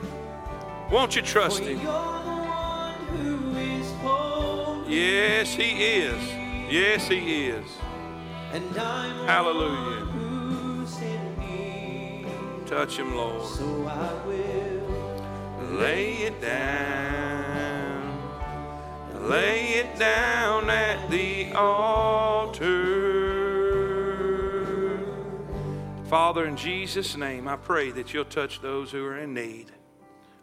Won't 0.90 1.16
you 1.16 1.22
trust 1.22 1.60
Him? 1.60 1.80
Yes, 4.92 5.54
He 5.54 5.70
is. 6.02 6.22
Yes, 6.70 7.08
He 7.08 7.46
is. 7.46 7.64
And 8.52 8.78
I'm 8.78 9.26
Hallelujah. 9.26 10.04
one 10.04 10.08
who's 10.08 11.00
in 11.00 11.38
need. 11.38 12.26
Touch 12.66 12.98
Him, 12.98 13.16
Lord. 13.16 13.48
So 13.48 13.86
I 13.86 14.26
will 14.26 14.92
Lay 15.72 16.16
it 16.16 16.38
down. 16.42 18.18
Lay 19.22 19.76
it 19.76 19.98
down 19.98 20.68
at 20.68 21.10
the 21.10 21.54
altar. 21.54 22.92
Father, 26.04 26.44
in 26.44 26.58
Jesus' 26.58 27.16
name, 27.16 27.48
I 27.48 27.56
pray 27.56 27.90
that 27.92 28.12
you'll 28.12 28.26
touch 28.26 28.60
those 28.60 28.90
who 28.90 29.02
are 29.06 29.16
in 29.16 29.32
need. 29.32 29.72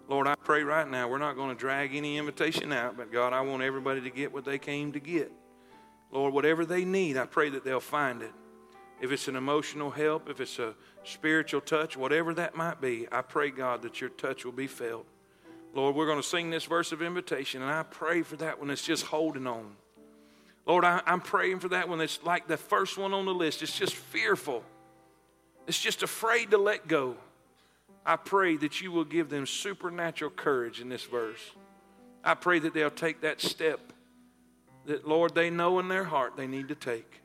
Lord, 0.10 0.26
I 0.26 0.34
pray 0.34 0.64
right 0.64 0.89
now, 0.89 1.07
we're 1.07 1.20
not 1.20 1.36
going 1.36 1.55
to 1.55 1.60
drag 1.60 1.93
any 1.95 2.18
invitation 2.18 2.74
out, 2.74 2.97
but 2.97 3.12
God, 3.12 3.32
I 3.32 3.41
want 3.41 3.62
everybody 3.62 4.01
to 4.01 4.10
get 4.10 4.34
what 4.34 4.43
they 4.43 4.57
came 4.57 4.91
to 4.93 4.99
get. 4.99 5.32
Lord, 6.12 6.34
whatever 6.34 6.66
they 6.66 6.84
need, 6.84 7.16
I 7.16 7.28
pray 7.28 7.49
that 7.49 7.64
they'll 7.64 7.80
find 7.80 8.24
it. 8.24 8.32
If 8.99 9.12
it's 9.12 9.28
an 9.28 9.36
emotional 9.36 9.91
help, 9.91 10.28
if 10.28 10.41
it's 10.41 10.57
a 10.57 10.74
spiritual 11.03 11.62
touch, 11.62 11.95
whatever 11.95 12.34
that 12.34 12.55
might 12.55 12.82
be, 12.82 13.07
I 13.12 13.22
pray, 13.22 13.51
God, 13.51 13.84
that 13.84 14.01
your 14.01 14.10
touch 14.10 14.45
will 14.45 14.51
be 14.51 14.66
felt. 14.66 15.05
Lord, 15.76 15.95
we're 15.95 16.07
going 16.07 16.18
to 16.18 16.28
sing 16.28 16.49
this 16.49 16.66
verse 16.66 16.91
of 16.91 17.03
invitation, 17.03 17.62
and 17.62 17.72
I 17.72 17.84
pray 17.84 18.24
for 18.24 18.36
that 18.38 18.57
one 18.57 18.70
that's 18.70 18.84
just 18.84 19.05
holding 19.05 19.45
on. 19.45 19.76
Lord, 20.66 20.86
I, 20.86 21.03
I'm 21.05 21.22
praying 21.22 21.60
for 21.60 21.70
that 21.70 21.88
one 21.88 21.99
that's 21.99 22.24
like 22.24 22.47
the 22.47 22.57
first 22.57 22.97
one 22.97 23.14
on 23.14 23.26
the 23.26 23.34
list. 23.34 23.62
It's 23.62 23.78
just 23.78 23.93
fearful, 23.93 24.64
it's 25.68 25.80
just 25.80 26.01
afraid 26.01 26.49
to 26.49 26.57
let 26.57 26.88
go. 26.88 27.16
I 28.10 28.16
pray 28.16 28.57
that 28.57 28.82
you 28.82 28.91
will 28.91 29.03
give 29.03 29.30
them 29.30 29.45
supernatural 29.45 30.32
courage 30.32 30.82
in 30.82 30.89
this 30.89 31.03
verse. 31.03 31.51
I 32.24 32.34
pray 32.34 32.57
that 32.57 32.74
they'll 32.74 32.89
take 32.89 33.22
that 33.22 33.39
step 33.39 33.93
that, 34.88 35.07
Lord, 35.07 35.36
they 35.36 35.51
know 35.51 35.78
in 35.78 35.89
their 35.89 36.05
heart 36.05 36.36
they 36.36 36.47
need 36.47 36.70
to 36.70 36.76
take. 36.76 37.22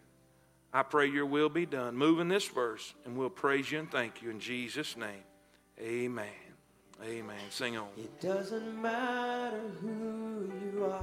I 0.74 0.82
pray 0.82 1.06
your 1.06 1.24
will 1.24 1.48
be 1.48 1.64
done. 1.64 1.96
Move 1.96 2.20
in 2.20 2.28
this 2.28 2.46
verse, 2.46 2.92
and 3.06 3.16
we'll 3.16 3.30
praise 3.30 3.72
you 3.72 3.78
and 3.78 3.90
thank 3.90 4.20
you 4.20 4.28
in 4.28 4.40
Jesus' 4.40 4.94
name. 4.94 5.24
Amen. 5.80 6.26
Amen. 7.02 7.40
Sing 7.48 7.78
on. 7.78 7.88
It 7.96 8.20
doesn't 8.20 8.82
matter 8.82 9.62
who 9.80 10.52
you 10.66 10.84
are. 10.84 11.00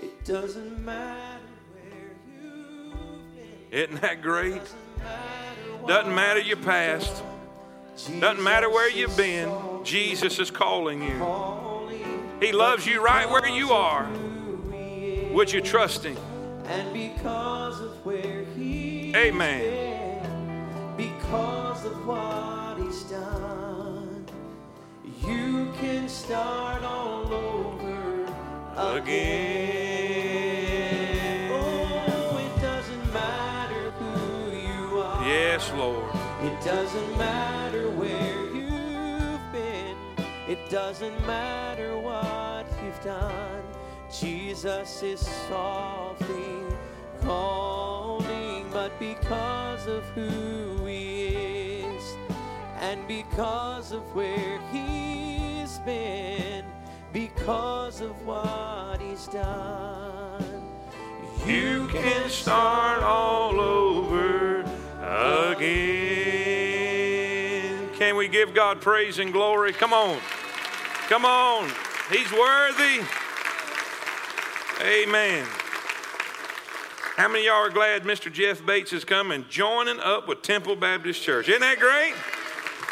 It 0.00 0.24
doesn't 0.24 0.78
matter 0.84 1.40
where 1.72 2.16
you've 2.30 3.34
been. 3.34 3.80
Isn't 3.80 4.00
that 4.02 4.22
great? 4.22 4.60
Doesn't 4.60 4.98
matter 4.98 5.86
Doesn't 5.88 6.14
matter 6.14 6.40
your 6.40 6.58
past. 6.58 7.24
Doesn't 7.96 8.42
matter 8.42 8.68
where 8.68 8.90
you've 8.90 9.16
been. 9.16 9.50
Jesus 9.84 10.38
is 10.40 10.50
calling 10.50 11.00
you. 11.02 11.14
He 12.40 12.50
loves 12.52 12.86
you 12.86 13.00
right 13.00 13.28
where 13.30 13.46
you 13.48 13.72
are. 13.72 14.04
who 14.04 14.70
he 14.72 15.06
is. 15.14 15.32
Would 15.32 15.52
you 15.52 15.60
trust 15.60 16.04
Him? 16.04 16.16
And 16.66 16.92
because 16.92 17.80
of 17.80 18.04
where 18.04 18.44
he 18.56 19.12
Amen. 19.14 20.96
because 20.96 21.84
of 21.84 22.06
what 22.06 22.78
he's 22.84 23.02
done, 23.04 24.26
you 25.26 25.72
can 25.78 26.08
start 26.08 26.82
all 26.82 27.32
over 27.32 28.24
Again. 30.14 31.50
Oh, 31.52 32.38
it 32.38 32.60
doesn't 32.60 33.12
matter 33.12 33.90
who 33.92 34.50
you 34.56 34.98
are. 35.00 35.24
Yes, 35.28 35.70
Lord. 35.74 36.10
It 36.42 36.60
doesn't 36.64 37.18
matter 37.18 37.22
where 37.24 37.32
you've 37.34 37.58
been. 37.58 37.63
It 40.54 40.70
doesn't 40.70 41.26
matter 41.26 41.98
what 41.98 42.64
you've 42.80 43.02
done. 43.02 43.62
Jesus 44.08 45.02
is 45.02 45.18
softly 45.48 46.62
calling, 47.22 48.70
but 48.70 48.96
because 49.00 49.88
of 49.88 50.04
who 50.10 50.86
he 50.86 51.26
is 51.82 52.14
and 52.78 53.04
because 53.08 53.90
of 53.90 54.02
where 54.14 54.60
he's 54.70 55.80
been, 55.80 56.64
because 57.12 58.00
of 58.00 58.24
what 58.24 59.00
he's 59.00 59.26
done, 59.26 60.62
You 61.44 61.88
can 61.88 62.30
start 62.30 63.02
all 63.02 63.58
over 63.58 64.60
again. 65.02 66.14
Can 67.94 68.14
we 68.14 68.28
give 68.28 68.54
God 68.54 68.80
praise 68.80 69.18
and 69.18 69.32
glory? 69.32 69.72
Come 69.72 69.92
on. 69.92 70.20
Come 71.08 71.26
on. 71.26 71.70
He's 72.10 72.32
worthy. 72.32 73.04
Amen. 74.80 75.46
How 77.16 77.28
many 77.28 77.40
of 77.40 77.44
y'all 77.44 77.66
are 77.66 77.70
glad 77.70 78.04
Mr. 78.04 78.32
Jeff 78.32 78.64
Bates 78.64 78.92
is 78.94 79.04
coming, 79.04 79.44
joining 79.50 80.00
up 80.00 80.26
with 80.26 80.40
Temple 80.40 80.76
Baptist 80.76 81.22
Church? 81.22 81.48
Isn't 81.50 81.60
that 81.60 81.78
great? 81.78 82.14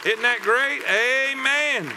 Isn't 0.05 0.23
that 0.23 0.41
great? 0.43 0.83
Amen. 0.87 1.91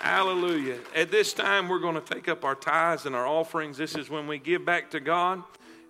Hallelujah. 0.00 0.78
At 0.94 1.10
this 1.10 1.32
time, 1.32 1.68
we're 1.70 1.78
going 1.78 1.94
to 1.94 2.02
take 2.02 2.28
up 2.28 2.44
our 2.44 2.54
tithes 2.54 3.06
and 3.06 3.16
our 3.16 3.26
offerings. 3.26 3.78
This 3.78 3.94
is 3.94 4.10
when 4.10 4.26
we 4.26 4.38
give 4.38 4.66
back 4.66 4.90
to 4.90 5.00
God 5.00 5.42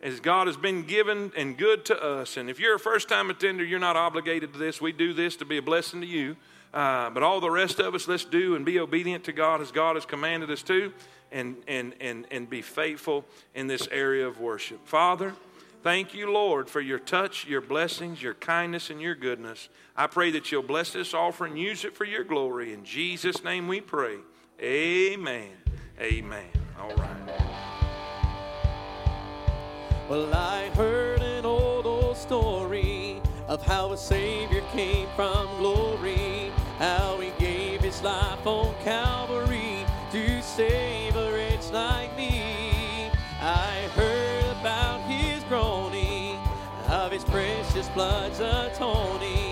as 0.02 0.20
God 0.20 0.46
has 0.46 0.56
been 0.56 0.84
given 0.84 1.32
and 1.36 1.58
good 1.58 1.84
to 1.86 2.00
us. 2.00 2.36
And 2.36 2.48
if 2.48 2.60
you're 2.60 2.76
a 2.76 2.80
first 2.80 3.08
time 3.08 3.28
attender, 3.28 3.64
you're 3.64 3.80
not 3.80 3.96
obligated 3.96 4.52
to 4.52 4.58
this. 4.60 4.80
We 4.80 4.92
do 4.92 5.12
this 5.12 5.34
to 5.36 5.44
be 5.44 5.58
a 5.58 5.62
blessing 5.62 6.00
to 6.00 6.06
you. 6.06 6.36
Uh, 6.74 7.08
but 7.10 7.22
all 7.22 7.40
the 7.40 7.50
rest 7.50 7.78
of 7.78 7.94
us, 7.94 8.08
let's 8.08 8.24
do 8.24 8.56
and 8.56 8.66
be 8.66 8.80
obedient 8.80 9.22
to 9.22 9.32
God 9.32 9.60
as 9.60 9.70
God 9.70 9.94
has 9.94 10.04
commanded 10.04 10.50
us 10.50 10.60
to 10.64 10.92
and, 11.30 11.56
and, 11.68 11.94
and, 12.00 12.26
and 12.32 12.50
be 12.50 12.62
faithful 12.62 13.24
in 13.54 13.68
this 13.68 13.86
area 13.92 14.26
of 14.26 14.40
worship. 14.40 14.84
Father, 14.84 15.34
thank 15.84 16.14
you, 16.14 16.32
Lord, 16.32 16.68
for 16.68 16.80
your 16.80 16.98
touch, 16.98 17.46
your 17.46 17.60
blessings, 17.60 18.20
your 18.20 18.34
kindness, 18.34 18.90
and 18.90 19.00
your 19.00 19.14
goodness. 19.14 19.68
I 19.96 20.08
pray 20.08 20.32
that 20.32 20.50
you'll 20.50 20.64
bless 20.64 20.92
this 20.92 21.14
offering, 21.14 21.56
use 21.56 21.84
it 21.84 21.96
for 21.96 22.04
your 22.04 22.24
glory. 22.24 22.72
In 22.72 22.84
Jesus' 22.84 23.44
name 23.44 23.68
we 23.68 23.80
pray. 23.80 24.16
Amen. 24.60 25.50
Amen. 26.00 26.46
All 26.80 26.94
right. 26.96 27.14
Well, 30.08 30.34
I 30.34 30.70
heard 30.70 31.22
an 31.22 31.46
old, 31.46 31.86
old 31.86 32.16
story 32.16 33.22
of 33.46 33.64
how 33.64 33.92
a 33.92 33.96
Savior 33.96 34.62
came 34.72 35.06
from 35.14 35.46
glory, 35.58 36.23
how 36.84 37.18
he 37.18 37.30
gave 37.38 37.80
his 37.80 38.02
life 38.02 38.46
on 38.46 38.74
Calvary 38.84 39.86
to 40.12 40.42
save 40.42 41.16
a 41.16 41.32
wretch 41.32 41.72
like 41.72 42.14
me. 42.14 43.10
I 43.40 43.88
heard 43.94 44.44
about 44.60 45.00
his 45.08 45.42
groaning, 45.44 46.36
of 46.88 47.10
his 47.10 47.24
precious 47.24 47.88
blood's 47.88 48.38
atoning. 48.40 49.43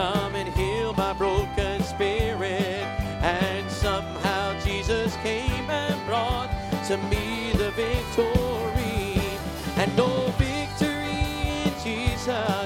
Come 0.00 0.34
and 0.34 0.48
heal 0.54 0.94
my 0.94 1.12
broken 1.12 1.82
spirit. 1.82 2.82
And 3.22 3.70
somehow 3.70 4.58
Jesus 4.60 5.14
came 5.16 5.68
and 5.68 5.96
brought 6.06 6.50
to 6.88 6.96
me 7.12 7.52
the 7.52 7.70
victory. 7.72 9.20
And 9.76 9.94
no 9.96 10.32
victory 10.38 11.20
in 11.66 11.72
Jesus, 11.84 12.59